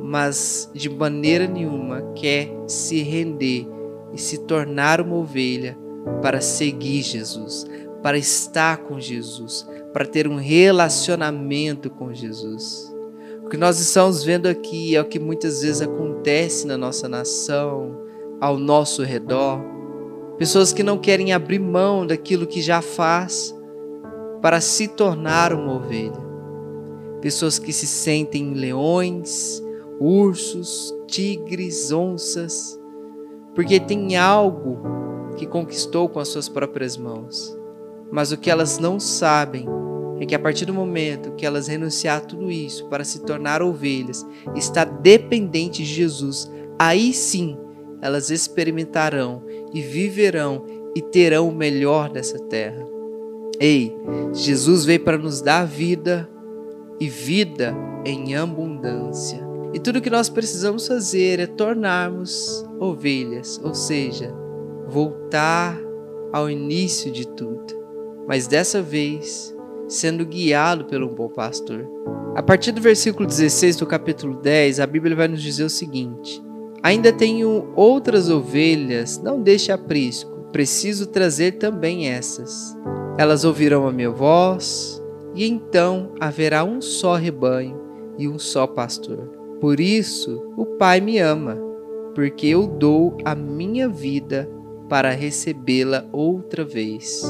mas 0.00 0.70
de 0.72 0.88
maneira 0.88 1.46
nenhuma 1.46 2.10
quer 2.14 2.48
se 2.66 3.02
render 3.02 3.68
e 4.14 4.18
se 4.18 4.38
tornar 4.46 5.02
uma 5.02 5.16
ovelha 5.16 5.76
para 6.22 6.40
seguir 6.40 7.02
Jesus, 7.02 7.66
para 8.02 8.16
estar 8.16 8.78
com 8.78 8.98
Jesus, 8.98 9.68
para 9.96 10.04
ter 10.04 10.28
um 10.28 10.36
relacionamento 10.36 11.88
com 11.88 12.12
Jesus. 12.12 12.94
O 13.42 13.48
que 13.48 13.56
nós 13.56 13.80
estamos 13.80 14.22
vendo 14.22 14.46
aqui 14.46 14.94
é 14.94 15.00
o 15.00 15.06
que 15.06 15.18
muitas 15.18 15.62
vezes 15.62 15.80
acontece 15.80 16.66
na 16.66 16.76
nossa 16.76 17.08
nação, 17.08 17.96
ao 18.38 18.58
nosso 18.58 19.02
redor. 19.02 19.58
Pessoas 20.36 20.70
que 20.70 20.82
não 20.82 20.98
querem 20.98 21.32
abrir 21.32 21.58
mão 21.58 22.06
daquilo 22.06 22.46
que 22.46 22.60
já 22.60 22.82
faz 22.82 23.56
para 24.42 24.60
se 24.60 24.86
tornar 24.86 25.54
uma 25.54 25.76
ovelha. 25.76 26.22
Pessoas 27.22 27.58
que 27.58 27.72
se 27.72 27.86
sentem 27.86 28.52
leões, 28.52 29.62
ursos, 29.98 30.94
tigres, 31.06 31.90
onças, 31.90 32.78
porque 33.54 33.80
tem 33.80 34.14
algo 34.14 34.78
que 35.38 35.46
conquistou 35.46 36.06
com 36.06 36.20
as 36.20 36.28
suas 36.28 36.50
próprias 36.50 36.98
mãos 36.98 37.56
Mas 38.12 38.30
o 38.30 38.36
que 38.36 38.50
elas 38.50 38.78
não 38.78 39.00
sabem 39.00 39.66
é 40.20 40.26
que 40.26 40.34
a 40.34 40.38
partir 40.38 40.64
do 40.64 40.74
momento 40.74 41.32
que 41.32 41.44
elas 41.44 41.68
renunciar 41.68 42.18
a 42.18 42.20
tudo 42.20 42.50
isso 42.50 42.86
para 42.88 43.04
se 43.04 43.20
tornar 43.20 43.62
ovelhas, 43.62 44.26
está 44.54 44.84
dependente 44.84 45.82
de 45.82 45.88
Jesus, 45.88 46.50
aí 46.78 47.12
sim 47.12 47.56
elas 48.00 48.30
experimentarão 48.30 49.42
e 49.72 49.80
viverão 49.80 50.64
e 50.94 51.02
terão 51.02 51.48
o 51.48 51.54
melhor 51.54 52.08
dessa 52.10 52.38
terra. 52.38 52.86
Ei, 53.58 53.94
Jesus 54.32 54.84
veio 54.84 55.00
para 55.00 55.18
nos 55.18 55.40
dar 55.40 55.66
vida 55.66 56.28
e 57.00 57.08
vida 57.08 57.74
em 58.04 58.36
abundância. 58.36 59.44
E 59.72 59.78
tudo 59.78 60.00
que 60.00 60.10
nós 60.10 60.28
precisamos 60.28 60.86
fazer 60.86 61.40
é 61.40 61.46
tornarmos 61.46 62.64
ovelhas, 62.78 63.60
ou 63.62 63.74
seja, 63.74 64.32
voltar 64.88 65.78
ao 66.32 66.50
início 66.50 67.10
de 67.10 67.26
tudo. 67.26 67.74
Mas 68.26 68.46
dessa 68.46 68.80
vez, 68.80 69.55
sendo 69.88 70.24
guiado 70.24 70.84
pelo 70.84 71.08
bom 71.08 71.28
pastor. 71.28 71.86
A 72.34 72.42
partir 72.42 72.72
do 72.72 72.80
versículo 72.80 73.26
16 73.26 73.76
do 73.76 73.86
capítulo 73.86 74.36
10, 74.36 74.80
a 74.80 74.86
Bíblia 74.86 75.16
vai 75.16 75.28
nos 75.28 75.42
dizer 75.42 75.64
o 75.64 75.70
seguinte: 75.70 76.42
Ainda 76.82 77.12
tenho 77.12 77.72
outras 77.74 78.28
ovelhas, 78.28 79.18
não 79.18 79.42
deixe 79.42 79.72
aprisco, 79.72 80.48
preciso 80.52 81.06
trazer 81.06 81.52
também 81.52 82.08
essas. 82.08 82.76
Elas 83.18 83.44
ouvirão 83.44 83.88
a 83.88 83.92
minha 83.92 84.10
voz, 84.10 85.02
e 85.34 85.48
então 85.48 86.12
haverá 86.20 86.62
um 86.62 86.80
só 86.80 87.14
rebanho 87.14 87.80
e 88.18 88.28
um 88.28 88.38
só 88.38 88.66
pastor. 88.66 89.30
Por 89.60 89.80
isso 89.80 90.52
o 90.56 90.66
Pai 90.66 91.00
me 91.00 91.18
ama, 91.18 91.56
porque 92.14 92.46
eu 92.46 92.66
dou 92.66 93.16
a 93.24 93.34
minha 93.34 93.88
vida 93.88 94.48
para 94.88 95.10
recebê-la 95.10 96.06
outra 96.12 96.64
vez. 96.64 97.22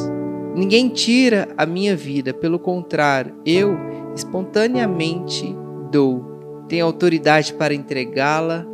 Ninguém 0.56 0.88
tira 0.88 1.48
a 1.54 1.66
minha 1.66 1.94
vida, 1.94 2.32
pelo 2.32 2.58
contrário, 2.58 3.34
eu 3.44 3.76
espontaneamente 4.14 5.54
dou. 5.92 6.64
Tenho 6.66 6.86
autoridade 6.86 7.52
para 7.52 7.74
entregá-la 7.74 8.66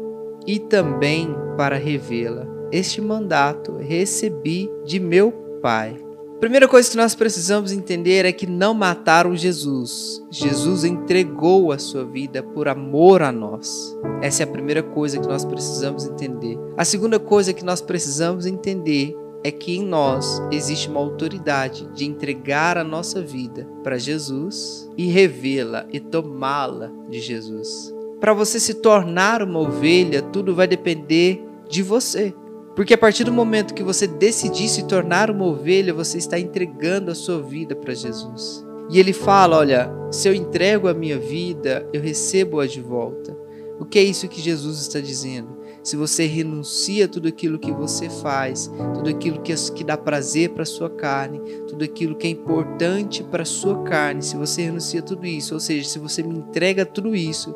e 0.46 0.60
também 0.60 1.34
para 1.56 1.76
revê-la. 1.76 2.46
Este 2.70 3.00
mandato 3.00 3.76
recebi 3.78 4.70
de 4.86 5.00
meu 5.00 5.32
Pai. 5.60 5.96
Primeira 6.38 6.68
coisa 6.68 6.88
que 6.88 6.96
nós 6.96 7.16
precisamos 7.16 7.72
entender 7.72 8.24
é 8.24 8.32
que 8.32 8.46
não 8.46 8.74
mataram 8.74 9.36
Jesus. 9.36 10.20
Jesus 10.30 10.84
entregou 10.84 11.72
a 11.72 11.78
sua 11.78 12.04
vida 12.04 12.42
por 12.42 12.68
amor 12.68 13.22
a 13.22 13.30
nós. 13.32 13.96
Essa 14.20 14.42
é 14.42 14.44
a 14.44 14.50
primeira 14.50 14.82
coisa 14.84 15.18
que 15.18 15.28
nós 15.28 15.44
precisamos 15.44 16.06
entender. 16.06 16.56
A 16.76 16.84
segunda 16.84 17.18
coisa 17.18 17.52
que 17.52 17.64
nós 17.64 17.80
precisamos 17.80 18.46
entender 18.46 19.16
é 19.44 19.50
que 19.50 19.76
em 19.76 19.84
nós 19.84 20.40
existe 20.50 20.88
uma 20.88 21.00
autoridade 21.00 21.86
de 21.94 22.04
entregar 22.04 22.78
a 22.78 22.84
nossa 22.84 23.20
vida 23.20 23.68
para 23.82 23.98
Jesus 23.98 24.88
e 24.96 25.06
revê-la 25.06 25.86
e 25.92 25.98
tomá-la 25.98 26.90
de 27.08 27.20
Jesus. 27.20 27.92
Para 28.20 28.32
você 28.32 28.60
se 28.60 28.74
tornar 28.74 29.42
uma 29.42 29.58
ovelha, 29.58 30.22
tudo 30.22 30.54
vai 30.54 30.68
depender 30.68 31.44
de 31.68 31.82
você. 31.82 32.32
Porque 32.76 32.94
a 32.94 32.98
partir 32.98 33.24
do 33.24 33.32
momento 33.32 33.74
que 33.74 33.82
você 33.82 34.06
decidir 34.06 34.68
se 34.68 34.86
tornar 34.86 35.30
uma 35.30 35.44
ovelha, 35.44 35.92
você 35.92 36.18
está 36.18 36.38
entregando 36.38 37.10
a 37.10 37.14
sua 37.14 37.42
vida 37.42 37.74
para 37.74 37.92
Jesus. 37.92 38.64
E 38.88 38.98
ele 38.98 39.12
fala: 39.12 39.58
Olha, 39.58 39.90
se 40.10 40.28
eu 40.28 40.34
entrego 40.34 40.88
a 40.88 40.94
minha 40.94 41.18
vida, 41.18 41.86
eu 41.92 42.00
recebo-a 42.00 42.66
de 42.66 42.80
volta. 42.80 43.36
O 43.78 43.84
que 43.84 43.98
é 43.98 44.02
isso 44.02 44.28
que 44.28 44.40
Jesus 44.40 44.80
está 44.80 45.00
dizendo? 45.00 45.58
Se 45.82 45.96
você 45.96 46.26
renuncia 46.26 47.08
tudo 47.08 47.28
aquilo 47.28 47.58
que 47.58 47.72
você 47.72 48.08
faz, 48.08 48.70
tudo 48.94 49.10
aquilo 49.10 49.40
que, 49.40 49.54
que 49.72 49.82
dá 49.82 49.96
prazer 49.96 50.50
para 50.50 50.64
sua 50.64 50.88
carne, 50.88 51.40
tudo 51.66 51.84
aquilo 51.84 52.14
que 52.14 52.26
é 52.26 52.30
importante 52.30 53.24
para 53.24 53.44
sua 53.44 53.82
carne, 53.82 54.22
se 54.22 54.36
você 54.36 54.62
renuncia 54.62 55.02
tudo 55.02 55.26
isso, 55.26 55.54
ou 55.54 55.60
seja, 55.60 55.88
se 55.88 55.98
você 55.98 56.22
me 56.22 56.36
entrega 56.36 56.86
tudo 56.86 57.16
isso, 57.16 57.54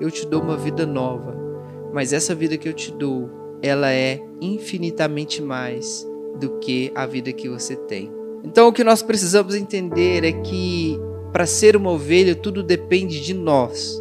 eu 0.00 0.10
te 0.10 0.26
dou 0.26 0.40
uma 0.42 0.56
vida 0.56 0.86
nova. 0.86 1.36
Mas 1.92 2.12
essa 2.12 2.34
vida 2.34 2.56
que 2.56 2.68
eu 2.68 2.72
te 2.72 2.92
dou, 2.92 3.30
ela 3.62 3.92
é 3.92 4.20
infinitamente 4.40 5.42
mais 5.42 6.06
do 6.38 6.58
que 6.58 6.92
a 6.94 7.06
vida 7.06 7.32
que 7.32 7.48
você 7.48 7.76
tem. 7.76 8.10
Então 8.44 8.68
o 8.68 8.72
que 8.72 8.84
nós 8.84 9.02
precisamos 9.02 9.54
entender 9.54 10.24
é 10.24 10.32
que 10.32 10.98
para 11.32 11.46
ser 11.46 11.76
uma 11.76 11.90
ovelha 11.90 12.34
tudo 12.34 12.62
depende 12.62 13.20
de 13.20 13.34
nós, 13.34 14.00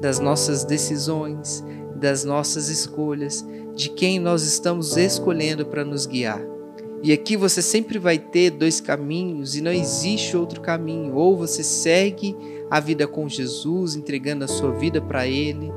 das 0.00 0.20
nossas 0.20 0.64
decisões, 0.64 1.64
das 2.00 2.24
nossas 2.24 2.68
escolhas, 2.68 3.44
de 3.74 3.90
quem 3.90 4.18
nós 4.18 4.42
estamos 4.42 4.96
escolhendo 4.96 5.66
para 5.66 5.84
nos 5.84 6.06
guiar. 6.06 6.40
E 7.02 7.12
aqui 7.12 7.36
você 7.36 7.62
sempre 7.62 7.98
vai 7.98 8.18
ter 8.18 8.50
dois 8.50 8.80
caminhos 8.80 9.56
e 9.56 9.62
não 9.62 9.72
existe 9.72 10.36
outro 10.36 10.60
caminho. 10.60 11.14
Ou 11.14 11.36
você 11.36 11.62
segue 11.62 12.36
a 12.70 12.78
vida 12.78 13.06
com 13.06 13.28
Jesus, 13.28 13.96
entregando 13.96 14.44
a 14.44 14.48
sua 14.48 14.72
vida 14.72 15.00
para 15.00 15.26
Ele, 15.26 15.72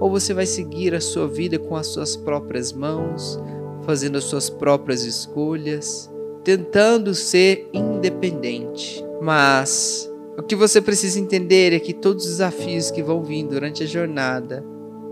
ou 0.00 0.10
você 0.10 0.34
vai 0.34 0.44
seguir 0.44 0.94
a 0.94 1.00
sua 1.00 1.28
vida 1.28 1.58
com 1.58 1.76
as 1.76 1.86
suas 1.86 2.16
próprias 2.16 2.72
mãos, 2.72 3.38
fazendo 3.84 4.18
as 4.18 4.24
suas 4.24 4.50
próprias 4.50 5.04
escolhas, 5.04 6.10
tentando 6.42 7.14
ser 7.14 7.68
independente. 7.72 9.04
Mas 9.22 10.10
o 10.36 10.42
que 10.42 10.54
você 10.54 10.80
precisa 10.80 11.18
entender 11.18 11.72
é 11.72 11.78
que 11.78 11.94
todos 11.94 12.24
os 12.24 12.32
desafios 12.32 12.90
que 12.90 13.02
vão 13.02 13.22
vir 13.22 13.44
durante 13.46 13.84
a 13.84 13.86
jornada 13.86 14.64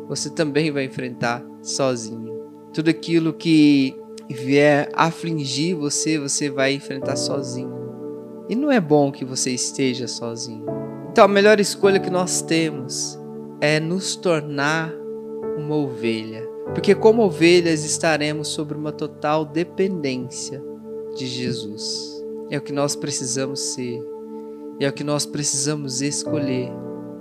você 0.09 0.31
também 0.31 0.71
vai 0.71 0.85
enfrentar 0.85 1.45
sozinho. 1.63 2.33
Tudo 2.73 2.91
aquilo 2.91 3.33
que 3.33 3.95
vier 4.29 4.89
afligir 4.95 5.75
você, 5.75 6.19
você 6.19 6.51
vai 6.51 6.75
enfrentar 6.75 7.17
sozinho. 7.17 7.73
E 8.49 8.55
não 8.55 8.71
é 8.71 8.81
bom 8.81 9.11
que 9.11 9.25
você 9.25 9.51
esteja 9.51 10.07
sozinho. 10.07 10.65
Então, 11.11 11.25
a 11.25 11.29
melhor 11.29 11.61
escolha 11.61 12.01
que 12.01 12.11
nós 12.11 12.43
temos 12.43 13.19
é 13.61 13.79
nos 13.81 14.17
tornar 14.17 14.93
uma 15.57 15.77
ovelha. 15.77 16.47
Porque, 16.75 16.95
como 16.95 17.23
ovelhas, 17.23 17.85
estaremos 17.85 18.49
sobre 18.49 18.77
uma 18.77 18.93
total 18.93 19.45
dependência 19.45 20.63
de 21.17 21.27
Jesus. 21.27 22.23
É 22.51 22.59
o 22.59 22.61
que 22.61 22.73
nós 22.73 22.97
precisamos 22.97 23.61
ser. 23.61 24.03
É 24.81 24.89
o 24.89 24.93
que 24.93 25.05
nós 25.05 25.25
precisamos 25.25 26.03
escolher. 26.03 26.71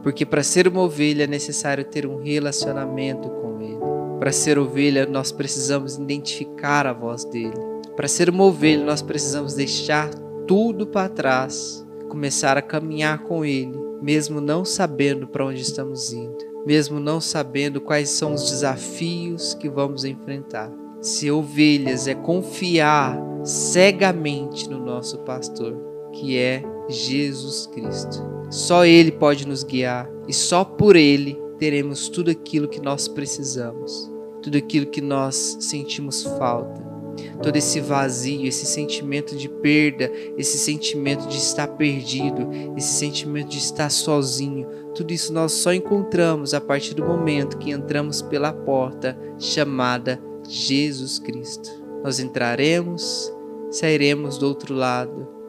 Porque 0.03 0.25
para 0.25 0.43
ser 0.43 0.67
uma 0.67 0.81
ovelha 0.81 1.23
é 1.23 1.27
necessário 1.27 1.85
ter 1.85 2.05
um 2.05 2.21
relacionamento 2.21 3.29
com 3.29 3.61
Ele. 3.61 3.79
Para 4.19 4.33
ser 4.33 4.59
ovelha, 4.59 5.05
nós 5.05 5.31
precisamos 5.31 5.95
identificar 5.95 6.85
a 6.85 6.93
voz 6.93 7.23
dele. 7.23 7.57
Para 7.95 8.07
ser 8.07 8.29
uma 8.29 8.43
ovelha, 8.43 8.83
nós 8.83 9.01
precisamos 9.01 9.53
deixar 9.53 10.13
tudo 10.45 10.85
para 10.85 11.07
trás, 11.07 11.85
começar 12.09 12.57
a 12.57 12.61
caminhar 12.61 13.19
com 13.23 13.45
Ele, 13.45 13.73
mesmo 14.01 14.41
não 14.41 14.65
sabendo 14.65 15.25
para 15.25 15.45
onde 15.45 15.61
estamos 15.61 16.11
indo, 16.11 16.37
mesmo 16.65 16.99
não 16.99 17.21
sabendo 17.21 17.79
quais 17.79 18.09
são 18.09 18.33
os 18.33 18.49
desafios 18.49 19.53
que 19.53 19.69
vamos 19.69 20.03
enfrentar. 20.03 20.69
Se 20.99 21.31
ovelhas 21.31 22.07
é 22.07 22.13
confiar 22.13 23.17
cegamente 23.43 24.69
no 24.69 24.79
nosso 24.79 25.19
pastor, 25.19 25.77
que 26.13 26.37
é 26.37 26.63
Jesus 26.89 27.67
Cristo. 27.67 28.23
Só 28.49 28.85
Ele 28.85 29.11
pode 29.11 29.47
nos 29.47 29.63
guiar 29.63 30.09
e 30.27 30.33
só 30.33 30.63
por 30.63 30.95
Ele 30.95 31.39
teremos 31.57 32.09
tudo 32.09 32.29
aquilo 32.29 32.67
que 32.67 32.81
nós 32.81 33.07
precisamos, 33.07 34.11
tudo 34.41 34.57
aquilo 34.57 34.85
que 34.85 35.01
nós 35.01 35.57
sentimos 35.59 36.23
falta. 36.23 36.93
Todo 37.41 37.55
esse 37.55 37.79
vazio, 37.79 38.47
esse 38.47 38.65
sentimento 38.65 39.35
de 39.35 39.47
perda, 39.47 40.11
esse 40.35 40.57
sentimento 40.57 41.27
de 41.27 41.37
estar 41.37 41.67
perdido, 41.67 42.49
esse 42.75 42.93
sentimento 42.93 43.49
de 43.49 43.59
estar 43.59 43.89
sozinho, 43.89 44.67
tudo 44.95 45.11
isso 45.11 45.31
nós 45.31 45.51
só 45.51 45.73
encontramos 45.73 46.53
a 46.53 46.61
partir 46.61 46.95
do 46.95 47.05
momento 47.05 47.57
que 47.57 47.71
entramos 47.71 48.21
pela 48.21 48.51
porta 48.51 49.17
chamada 49.37 50.19
Jesus 50.47 51.19
Cristo. 51.19 51.69
Nós 52.03 52.19
entraremos, 52.19 53.31
sairemos 53.71 54.37
do 54.37 54.47
outro 54.47 54.73
lado 54.73 55.42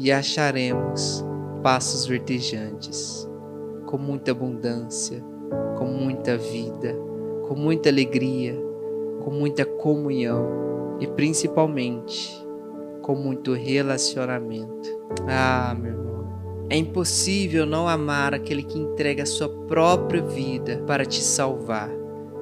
e 0.00 0.10
acharemos 0.10 1.22
passos 1.62 2.06
verdejantes, 2.06 3.28
com 3.84 3.98
muita 3.98 4.30
abundância, 4.30 5.22
com 5.76 5.84
muita 5.84 6.38
vida, 6.38 6.96
com 7.46 7.54
muita 7.54 7.90
alegria, 7.90 8.56
com 9.22 9.30
muita 9.30 9.66
comunhão 9.66 10.96
e 11.00 11.06
principalmente 11.06 12.34
com 13.02 13.14
muito 13.14 13.52
relacionamento. 13.52 14.88
Ah, 15.28 15.76
meu 15.78 15.92
irmão, 15.92 16.66
é 16.70 16.76
impossível 16.76 17.66
não 17.66 17.86
amar 17.86 18.32
aquele 18.32 18.62
que 18.62 18.78
entrega 18.78 19.24
a 19.24 19.26
sua 19.26 19.50
própria 19.66 20.22
vida 20.22 20.82
para 20.86 21.04
te 21.04 21.22
salvar, 21.22 21.90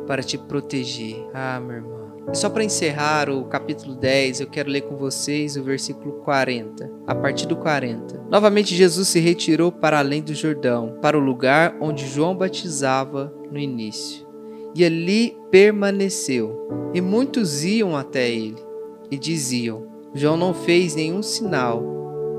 para 0.07 0.23
te 0.23 0.39
proteger. 0.39 1.29
Ah, 1.35 1.59
meu 1.59 1.77
irmão. 1.77 1.98
Só 2.33 2.51
para 2.51 2.63
encerrar 2.63 3.31
o 3.31 3.45
capítulo 3.45 3.95
10, 3.95 4.41
eu 4.41 4.47
quero 4.47 4.71
ler 4.71 4.83
com 4.83 4.97
vocês 4.97 5.57
o 5.57 5.63
versículo 5.63 6.13
40. 6.25 6.91
A 7.07 7.15
partir 7.15 7.47
do 7.47 7.57
40. 7.57 8.27
Novamente, 8.29 8.75
Jesus 8.75 9.09
se 9.09 9.19
retirou 9.19 9.73
para 9.73 9.99
além 9.99 10.23
do 10.23 10.35
Jordão, 10.35 10.99
para 11.01 11.17
o 11.17 11.21
lugar 11.21 11.75
onde 11.81 12.07
João 12.07 12.37
batizava 12.37 13.33
no 13.51 13.59
início. 13.59 14.27
E 14.75 14.85
ali 14.85 15.37
permaneceu. 15.51 16.69
E 16.93 17.01
muitos 17.01 17.65
iam 17.65 17.97
até 17.97 18.31
ele 18.31 18.63
e 19.11 19.19
diziam: 19.19 19.87
João 20.15 20.37
não 20.37 20.53
fez 20.53 20.95
nenhum 20.95 21.23
sinal, 21.23 21.83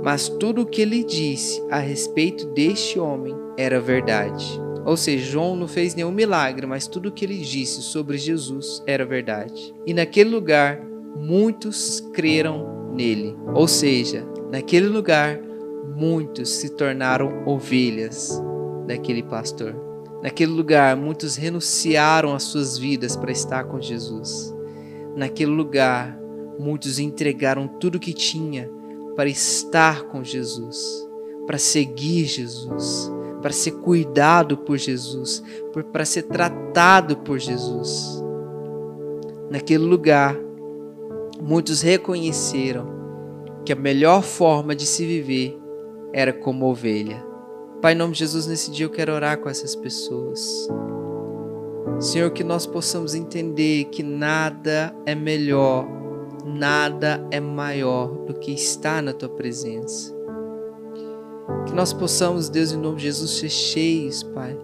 mas 0.03 0.29
tudo 0.29 0.61
o 0.61 0.65
que 0.65 0.83
ele 0.83 1.03
disse 1.03 1.61
a 1.69 1.79
respeito 1.79 2.45
deste 2.47 2.99
homem 2.99 3.35
era 3.57 3.81
verdade. 3.81 4.61
Ou 4.85 4.97
seja, 4.97 5.31
João 5.31 5.55
não 5.55 5.67
fez 5.67 5.93
nenhum 5.95 6.11
milagre, 6.11 6.65
mas 6.65 6.87
tudo 6.87 7.09
o 7.09 7.11
que 7.11 7.25
ele 7.25 7.37
disse 7.37 7.81
sobre 7.81 8.17
Jesus 8.17 8.81
era 8.87 9.05
verdade. 9.05 9.73
E 9.85 9.93
naquele 9.93 10.29
lugar, 10.29 10.81
muitos 11.17 11.99
creram 12.13 12.91
nele. 12.93 13.35
Ou 13.53 13.67
seja, 13.67 14.25
naquele 14.51 14.87
lugar, 14.87 15.39
muitos 15.95 16.49
se 16.49 16.69
tornaram 16.69 17.43
ovelhas 17.45 18.41
daquele 18.87 19.23
pastor. 19.23 19.75
Naquele 20.21 20.51
lugar, 20.51 20.95
muitos 20.95 21.35
renunciaram 21.35 22.33
às 22.33 22.43
suas 22.43 22.77
vidas 22.77 23.15
para 23.15 23.31
estar 23.31 23.63
com 23.65 23.79
Jesus. 23.79 24.53
Naquele 25.15 25.51
lugar, 25.51 26.19
muitos 26.59 26.99
entregaram 26.99 27.67
tudo 27.67 27.95
o 27.95 27.99
que 27.99 28.13
tinha 28.13 28.69
para 29.15 29.29
estar 29.29 30.03
com 30.03 30.23
Jesus, 30.23 31.07
para 31.45 31.57
seguir 31.57 32.25
Jesus, 32.25 33.11
para 33.41 33.51
ser 33.51 33.71
cuidado 33.71 34.57
por 34.57 34.77
Jesus, 34.77 35.43
para 35.91 36.05
ser 36.05 36.23
tratado 36.23 37.17
por 37.17 37.39
Jesus. 37.39 38.23
Naquele 39.49 39.83
lugar, 39.83 40.37
muitos 41.41 41.81
reconheceram 41.81 42.87
que 43.65 43.73
a 43.73 43.75
melhor 43.75 44.21
forma 44.21 44.75
de 44.75 44.85
se 44.85 45.05
viver 45.05 45.57
era 46.13 46.33
como 46.33 46.69
ovelha. 46.69 47.23
Pai, 47.81 47.93
em 47.93 47.95
nome 47.95 48.13
de 48.13 48.19
Jesus, 48.19 48.45
nesse 48.45 48.71
dia 48.71 48.85
eu 48.85 48.89
quero 48.89 49.13
orar 49.13 49.37
com 49.39 49.49
essas 49.49 49.75
pessoas. 49.75 50.67
Senhor, 51.99 52.31
que 52.31 52.43
nós 52.43 52.65
possamos 52.65 53.13
entender 53.15 53.85
que 53.85 54.03
nada 54.03 54.93
é 55.05 55.15
melhor, 55.15 55.87
nada 56.45 57.25
é 57.31 57.39
maior 57.39 58.07
do 58.25 58.33
que 58.33 58.51
estar 58.51 59.01
na 59.01 59.13
tua 59.13 59.29
presença. 59.29 60.18
Que 61.69 61.75
nós 61.75 61.93
possamos, 61.93 62.49
Deus, 62.49 62.71
em 62.71 62.77
nome 62.77 62.97
de 62.97 63.03
Jesus, 63.03 63.29
ser 63.29 63.49
cheios, 63.49 64.23
Pai, 64.23 64.57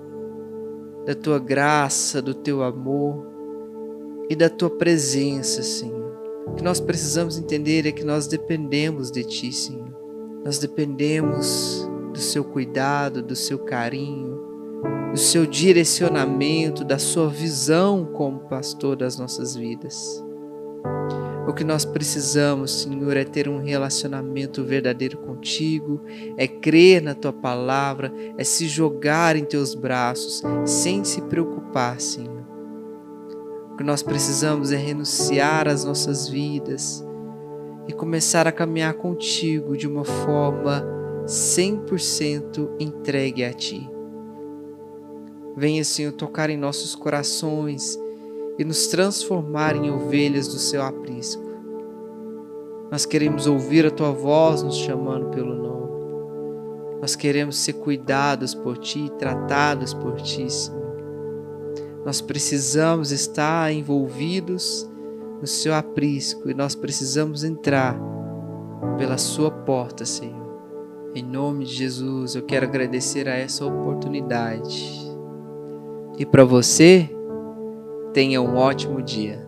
da 1.06 1.14
tua 1.14 1.38
graça, 1.38 2.20
do 2.20 2.34
teu 2.34 2.64
amor 2.64 3.28
e 4.28 4.36
da 4.36 4.50
tua 4.50 4.72
presença, 4.72 5.62
Senhor. 5.62 6.16
O 6.48 6.56
que 6.56 6.64
nós 6.64 6.80
precisamos 6.80 7.38
entender 7.38 7.86
é 7.86 7.92
que 7.92 8.04
nós 8.04 8.26
dependemos 8.26 9.12
de 9.12 9.24
ti, 9.24 9.52
Senhor. 9.52 9.96
Nós 10.44 10.58
dependemos 10.58 11.88
do 12.12 12.20
seu 12.20 12.44
cuidado, 12.44 13.22
do 13.22 13.36
seu 13.36 13.60
carinho, 13.60 14.40
do 15.12 15.20
seu 15.20 15.46
direcionamento, 15.46 16.84
da 16.84 16.98
sua 16.98 17.30
visão 17.30 18.04
como 18.04 18.40
pastor 18.50 18.96
das 18.96 19.16
nossas 19.16 19.56
vidas. 19.56 20.24
O 21.48 21.54
que 21.54 21.64
nós 21.64 21.86
precisamos, 21.86 22.82
Senhor, 22.82 23.16
é 23.16 23.24
ter 23.24 23.48
um 23.48 23.60
relacionamento 23.60 24.64
verdadeiro 24.64 25.20
contigo, 25.20 26.02
é 26.38 26.48
crer 26.48 27.04
na 27.04 27.14
tua 27.14 27.32
palavra, 27.32 28.12
é 28.36 28.44
se 28.44 28.68
jogar 28.68 29.36
em 29.36 29.46
teus 29.46 29.76
braços 29.76 30.42
sem 30.66 31.04
se 31.04 31.22
preocupar, 31.22 32.02
Senhor. 32.02 32.44
O 33.72 33.78
que 33.78 33.84
nós 33.84 34.02
precisamos 34.02 34.72
é 34.72 34.78
renunciar 34.78 35.68
às 35.68 35.86
nossas 35.86 36.28
vidas 36.28 37.06
e 37.88 37.94
começar 37.94 38.48
a 38.48 38.52
caminhar 38.52 38.96
contigo 38.96 39.78
de 39.78 39.88
uma 39.88 40.04
forma 40.04 40.84
100% 41.26 42.72
entregue 42.80 43.44
a 43.44 43.54
ti. 43.54 43.88
Venha, 45.56 45.84
Senhor, 45.84 46.12
tocar 46.12 46.50
em 46.50 46.58
nossos 46.58 46.96
corações 46.96 48.00
e 48.58 48.64
nos 48.64 48.88
transformar 48.88 49.76
em 49.76 49.92
ovelhas 49.92 50.48
do 50.48 50.58
seu 50.58 50.82
aprisco. 50.82 51.44
Nós 52.92 53.06
queremos 53.06 53.48
ouvir 53.48 53.86
a 53.86 53.92
tua 53.92 54.12
voz 54.12 54.62
nos 54.62 54.78
chamando 54.78 55.30
pelo 55.30 55.54
nome. 55.56 55.76
Nós 57.02 57.16
queremos 57.16 57.58
ser 57.58 57.74
cuidados 57.74 58.56
por 58.56 58.78
ti, 58.78 59.12
tratados 59.18 59.94
por 59.94 60.16
ti, 60.16 60.50
Senhor. 60.52 60.86
Nós 62.06 62.22
precisamos 62.22 63.12
estar 63.12 63.74
envolvidos 63.74 64.90
no 65.42 65.48
seu 65.48 65.74
aprisco 65.74 66.50
e 66.50 66.54
nós 66.54 66.76
precisamos 66.76 67.44
entrar 67.44 68.00
pela 68.98 69.18
sua 69.18 69.52
porta, 69.52 70.06
Senhor. 70.06 70.46
Em 71.14 71.24
nome 71.24 71.66
de 71.66 71.74
Jesus, 71.74 72.36
eu 72.36 72.44
quero 72.44 72.66
agradecer 72.66 73.28
a 73.28 73.36
essa 73.36 73.66
oportunidade. 73.66 75.10
E 76.18 76.26
para 76.26 76.44
você, 76.44 77.10
tenha 78.16 78.42
um 78.42 78.56
ótimo 78.56 79.02
dia. 79.02 79.45